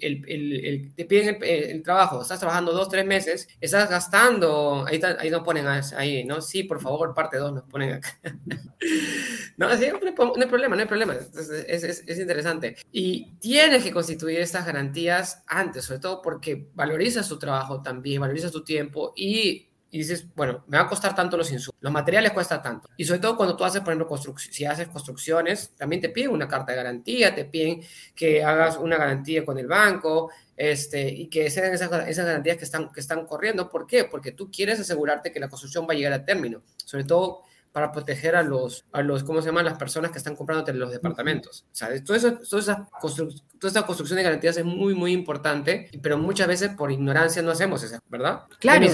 el, 0.00 0.24
el, 0.26 0.94
te 0.94 1.04
piden 1.04 1.38
el, 1.42 1.82
trabajo? 1.82 2.22
Estás 2.22 2.38
trabajando 2.38 2.72
dos, 2.72 2.88
tres 2.88 3.04
meses, 3.04 3.46
estás 3.76 3.90
gastando, 3.90 4.84
ahí, 4.86 5.00
ahí 5.18 5.30
nos 5.30 5.42
ponen 5.42 5.66
ahí, 5.66 6.24
¿no? 6.24 6.40
Sí, 6.40 6.62
por 6.62 6.80
favor, 6.80 7.12
parte 7.12 7.38
dos 7.38 7.52
nos 7.52 7.64
ponen 7.64 7.94
acá. 7.94 8.18
no, 9.56 9.66
no, 9.66 9.72
hay 9.72 10.46
problema, 10.46 10.76
no 10.76 10.82
hay 10.82 10.88
problema. 10.88 11.14
es, 11.14 11.82
es, 11.82 12.04
es 12.06 12.18
interesante. 12.18 12.76
Y 12.92 13.32
tienes 13.40 13.82
que 13.82 13.92
constituir 13.92 14.40
estas 14.40 14.64
garantías 14.64 15.42
antes, 15.46 15.84
sobre 15.84 16.00
todo 16.00 16.22
porque 16.22 16.68
valorizas 16.74 17.28
tu 17.28 17.38
trabajo 17.38 17.82
también, 17.82 18.20
valorizas 18.20 18.52
tu 18.52 18.62
tiempo 18.62 19.12
y, 19.16 19.68
dices, 19.90 20.26
bueno, 20.34 20.64
me 20.68 20.76
va 20.76 20.84
a 20.84 20.88
costar 20.88 21.14
tanto 21.14 21.36
los 21.36 21.50
insumos, 21.52 21.76
los 21.80 21.92
materiales 21.92 22.32
cuesta 22.32 22.62
tanto. 22.62 22.88
Y 22.96 23.04
sobre 23.04 23.20
todo 23.20 23.36
cuando 23.36 23.56
tú 23.56 23.64
haces, 23.64 23.80
por 23.80 23.92
ejemplo, 23.92 24.16
si 24.36 24.64
haces 24.64 24.88
construcciones, 24.88 25.74
también 25.76 26.00
te 26.00 26.08
piden 26.08 26.30
una 26.30 26.48
carta 26.48 26.72
de 26.72 26.76
garantía, 26.76 27.34
te 27.34 27.44
piden 27.44 27.80
que 28.14 28.44
hagas 28.44 28.76
una 28.76 28.96
garantía 28.96 29.44
con 29.44 29.58
el 29.58 29.66
banco, 29.66 30.30
este, 30.56 31.08
y 31.08 31.28
que 31.28 31.50
sean 31.50 31.72
esas, 31.72 31.90
esas 32.08 32.26
garantías 32.26 32.56
que 32.56 32.64
están, 32.64 32.92
que 32.92 33.00
están 33.00 33.26
corriendo. 33.26 33.68
¿Por 33.68 33.86
qué? 33.86 34.04
Porque 34.04 34.32
tú 34.32 34.50
quieres 34.50 34.80
asegurarte 34.80 35.32
que 35.32 35.40
la 35.40 35.48
construcción 35.48 35.86
va 35.88 35.92
a 35.92 35.96
llegar 35.96 36.12
a 36.12 36.24
término, 36.24 36.62
sobre 36.84 37.04
todo 37.04 37.42
para 37.74 37.90
proteger 37.90 38.36
a 38.36 38.44
los, 38.44 38.84
a 38.92 39.02
los, 39.02 39.24
¿cómo 39.24 39.42
se 39.42 39.46
llaman? 39.46 39.64
Las 39.64 39.76
personas 39.76 40.12
que 40.12 40.18
están 40.18 40.36
comprando 40.36 40.72
los 40.74 40.92
departamentos. 40.92 41.64
O 41.72 41.74
sea, 41.74 41.88
todo 42.04 42.16
eso, 42.16 42.38
toda, 42.48 42.62
esa 42.62 42.88
toda 43.58 43.68
esa 43.68 43.84
construcción 43.84 44.16
de 44.16 44.22
garantías 44.22 44.56
es 44.56 44.64
muy, 44.64 44.94
muy 44.94 45.10
importante, 45.10 45.90
pero 46.00 46.16
muchas 46.16 46.46
veces 46.46 46.70
por 46.76 46.92
ignorancia 46.92 47.42
no 47.42 47.50
hacemos 47.50 47.82
eso, 47.82 47.98
¿verdad? 48.08 48.42
Claro, 48.60 48.86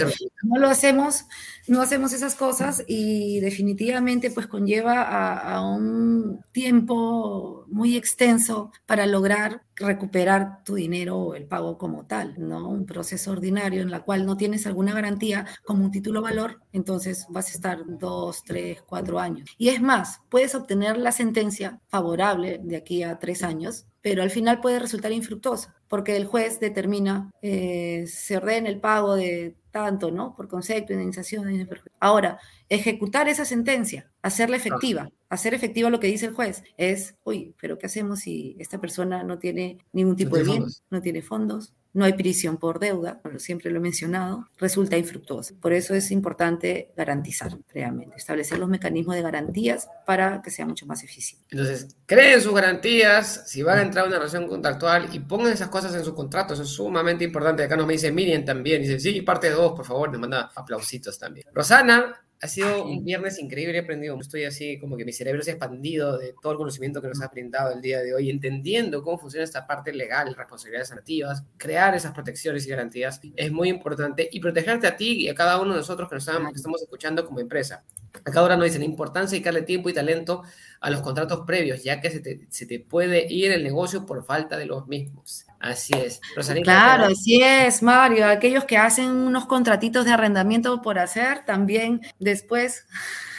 no 0.44 0.58
lo 0.58 0.68
hacemos, 0.68 1.26
no 1.68 1.82
hacemos 1.82 2.14
esas 2.14 2.34
cosas 2.34 2.82
y 2.86 3.40
definitivamente 3.40 4.30
pues 4.30 4.46
conlleva 4.46 5.02
a, 5.02 5.56
a 5.56 5.60
un 5.60 6.40
tiempo 6.50 7.66
muy 7.68 7.98
extenso 7.98 8.72
para 8.86 9.04
lograr 9.04 9.60
recuperar 9.80 10.62
tu 10.64 10.74
dinero 10.74 11.16
o 11.16 11.34
el 11.34 11.46
pago 11.46 11.78
como 11.78 12.06
tal, 12.06 12.34
¿no? 12.38 12.68
Un 12.68 12.86
proceso 12.86 13.32
ordinario 13.32 13.82
en 13.82 13.90
la 13.90 14.02
cual 14.02 14.26
no 14.26 14.36
tienes 14.36 14.66
alguna 14.66 14.92
garantía 14.92 15.46
como 15.64 15.84
un 15.84 15.90
título 15.90 16.22
valor, 16.22 16.60
entonces 16.72 17.26
vas 17.28 17.48
a 17.48 17.52
estar 17.52 17.78
dos, 17.86 18.42
tres, 18.44 18.82
cuatro 18.82 19.18
años. 19.18 19.50
Y 19.58 19.68
es 19.68 19.80
más, 19.80 20.20
puedes 20.28 20.54
obtener 20.54 20.96
la 20.96 21.12
sentencia 21.12 21.80
favorable 21.88 22.60
de 22.62 22.76
aquí 22.76 23.02
a 23.02 23.18
tres 23.18 23.42
años, 23.42 23.86
pero 24.02 24.22
al 24.22 24.30
final 24.30 24.60
puede 24.60 24.78
resultar 24.78 25.12
infructuosa, 25.12 25.74
porque 25.88 26.16
el 26.16 26.26
juez 26.26 26.60
determina, 26.60 27.30
eh, 27.42 28.04
se 28.06 28.36
ordena 28.36 28.68
el 28.68 28.80
pago 28.80 29.14
de 29.14 29.56
tanto, 29.70 30.10
¿no? 30.10 30.34
Por 30.34 30.48
concepto, 30.48 30.92
indemnización. 30.92 31.68
Ahora, 32.00 32.38
ejecutar 32.68 33.28
esa 33.28 33.44
sentencia, 33.44 34.09
hacerla 34.22 34.56
efectiva, 34.56 35.10
hacer 35.28 35.54
efectiva 35.54 35.90
lo 35.90 36.00
que 36.00 36.06
dice 36.06 36.26
el 36.26 36.34
juez, 36.34 36.62
es, 36.76 37.14
uy, 37.24 37.54
pero 37.60 37.78
¿qué 37.78 37.86
hacemos 37.86 38.20
si 38.20 38.56
esta 38.58 38.80
persona 38.80 39.22
no 39.22 39.38
tiene 39.38 39.78
ningún 39.92 40.16
tipo 40.16 40.36
de 40.36 40.44
bien, 40.44 40.66
no 40.90 41.00
tiene 41.00 41.22
fondos, 41.22 41.72
no 41.92 42.04
hay 42.04 42.12
prisión 42.12 42.56
por 42.56 42.78
deuda, 42.78 43.20
siempre 43.38 43.70
lo 43.70 43.78
he 43.78 43.80
mencionado, 43.80 44.48
resulta 44.58 44.96
infructuoso. 44.96 45.54
Por 45.60 45.72
eso 45.72 45.94
es 45.94 46.10
importante 46.10 46.92
garantizar 46.96 47.56
realmente, 47.72 48.16
establecer 48.16 48.58
los 48.58 48.68
mecanismos 48.68 49.16
de 49.16 49.22
garantías 49.22 49.88
para 50.06 50.40
que 50.42 50.50
sea 50.50 50.66
mucho 50.66 50.86
más 50.86 51.02
eficiente. 51.02 51.46
Entonces, 51.50 51.96
creen 52.06 52.40
sus 52.40 52.54
garantías, 52.54 53.50
si 53.50 53.62
van 53.62 53.78
a 53.78 53.82
entrar 53.82 54.04
a 54.04 54.08
una 54.08 54.18
relación 54.18 54.46
contractual 54.46 55.08
y 55.12 55.18
pongan 55.20 55.52
esas 55.52 55.68
cosas 55.68 55.94
en 55.94 56.04
su 56.04 56.14
contrato, 56.14 56.54
eso 56.54 56.62
es 56.62 56.68
sumamente 56.68 57.24
importante. 57.24 57.64
Acá 57.64 57.76
nos 57.76 57.86
me 57.86 57.94
dice 57.94 58.12
Miriam 58.12 58.44
también, 58.44 58.82
dice, 58.82 59.00
sí, 59.00 59.22
parte 59.22 59.50
2, 59.50 59.72
por 59.72 59.84
favor, 59.84 60.10
nos 60.12 60.20
manda 60.20 60.50
aplausitos 60.54 61.18
también. 61.18 61.46
Rosana 61.52 62.14
ha 62.42 62.48
sido 62.48 62.84
un 62.86 63.04
viernes 63.04 63.38
increíble, 63.38 63.76
he 63.76 63.80
aprendido, 63.80 64.18
estoy 64.18 64.44
así 64.44 64.78
como 64.78 64.96
que 64.96 65.04
mi 65.04 65.12
cerebro 65.12 65.42
se 65.42 65.50
ha 65.50 65.54
expandido 65.54 66.16
de 66.18 66.34
todo 66.40 66.52
el 66.52 66.58
conocimiento 66.58 67.02
que 67.02 67.08
nos 67.08 67.20
ha 67.20 67.28
brindado 67.28 67.72
el 67.72 67.82
día 67.82 68.00
de 68.00 68.14
hoy, 68.14 68.30
entendiendo 68.30 69.02
cómo 69.02 69.18
funciona 69.18 69.44
esta 69.44 69.66
parte 69.66 69.92
legal, 69.92 70.34
responsabilidades 70.34 70.90
nativas, 70.90 71.44
crear 71.58 71.94
esas 71.94 72.12
protecciones 72.12 72.66
y 72.66 72.70
garantías 72.70 73.20
es 73.36 73.52
muy 73.52 73.68
importante 73.68 74.28
y 74.32 74.40
protegerte 74.40 74.86
a 74.86 74.96
ti 74.96 75.24
y 75.24 75.28
a 75.28 75.34
cada 75.34 75.60
uno 75.60 75.72
de 75.72 75.78
nosotros 75.78 76.08
que 76.08 76.14
nos 76.14 76.28
estamos 76.54 76.82
escuchando 76.82 77.26
como 77.26 77.40
empresa. 77.40 77.84
Acá 78.24 78.40
ahora 78.40 78.56
nos 78.56 78.66
dice 78.66 78.78
la 78.78 78.84
importancia 78.84 79.38
de 79.38 79.44
darle 79.44 79.62
tiempo 79.62 79.88
y 79.88 79.92
talento 79.92 80.42
a 80.80 80.90
los 80.90 81.00
contratos 81.00 81.44
previos, 81.46 81.82
ya 81.82 82.00
que 82.00 82.10
se 82.10 82.20
te, 82.20 82.46
se 82.48 82.66
te 82.66 82.80
puede 82.80 83.32
ir 83.32 83.52
el 83.52 83.62
negocio 83.62 84.06
por 84.06 84.24
falta 84.24 84.56
de 84.56 84.66
los 84.66 84.86
mismos. 84.86 85.46
Así 85.60 85.92
es. 85.92 86.20
claro, 86.64 87.04
así 87.04 87.42
es, 87.42 87.82
Mario. 87.82 88.26
Aquellos 88.26 88.64
que 88.64 88.78
hacen 88.78 89.10
unos 89.10 89.44
contratitos 89.44 90.06
de 90.06 90.12
arrendamiento 90.12 90.80
por 90.80 90.98
hacer, 90.98 91.44
también 91.44 92.00
después 92.18 92.86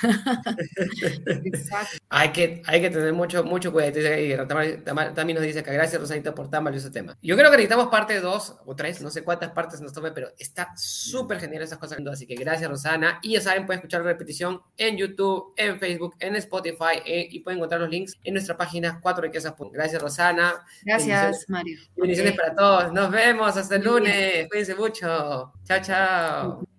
hay, 2.09 2.31
que, 2.31 2.61
hay 2.67 2.81
que 2.81 2.91
tener 2.91 3.13
mucho, 3.13 3.43
mucho 3.43 3.71
cuidado. 3.71 3.93
También 5.15 5.35
nos 5.35 5.43
dice 5.43 5.63
que 5.63 5.73
gracias, 5.73 5.99
Rosanita, 5.99 6.35
por 6.35 6.47
tan 6.47 6.63
valioso 6.63 6.91
tema. 6.91 7.17
Yo 7.23 7.35
creo 7.35 7.49
que 7.49 7.57
necesitamos 7.57 7.87
parte 7.87 8.19
2 8.19 8.55
o 8.67 8.75
3, 8.75 9.01
no 9.01 9.09
sé 9.09 9.23
cuántas 9.23 9.49
partes 9.51 9.81
nos 9.81 9.91
tome, 9.91 10.11
pero 10.11 10.29
está 10.37 10.73
súper 10.77 11.39
genial 11.39 11.63
esas 11.63 11.79
cosas. 11.79 11.97
Así 12.11 12.27
que 12.27 12.35
gracias, 12.35 12.69
Rosana. 12.69 13.17
Y 13.23 13.33
ya 13.33 13.41
saben, 13.41 13.65
pueden 13.65 13.79
escuchar 13.79 14.01
la 14.01 14.07
repetición 14.07 14.60
en 14.77 14.97
YouTube, 14.97 15.53
en 15.57 15.79
Facebook, 15.79 16.15
en 16.19 16.35
Spotify 16.37 17.01
eh, 17.05 17.27
y 17.29 17.39
pueden 17.41 17.59
encontrar 17.59 17.81
los 17.81 17.89
links 17.89 18.17
en 18.23 18.33
nuestra 18.33 18.57
página 18.57 18.99
4 19.01 19.23
riquezas. 19.23 19.53
Gracias, 19.71 20.01
Rosana. 20.01 20.65
Gracias, 20.83 21.45
Mario. 21.47 21.79
Bendiciones 21.95 22.33
para 22.33 22.55
todos. 22.55 22.93
Nos 22.93 23.11
vemos 23.11 23.55
hasta 23.55 23.75
el 23.75 23.83
lunes. 23.83 24.47
Cuídense 24.49 24.75
mucho. 24.75 25.53
Chao, 25.63 25.81
chao. 25.81 26.63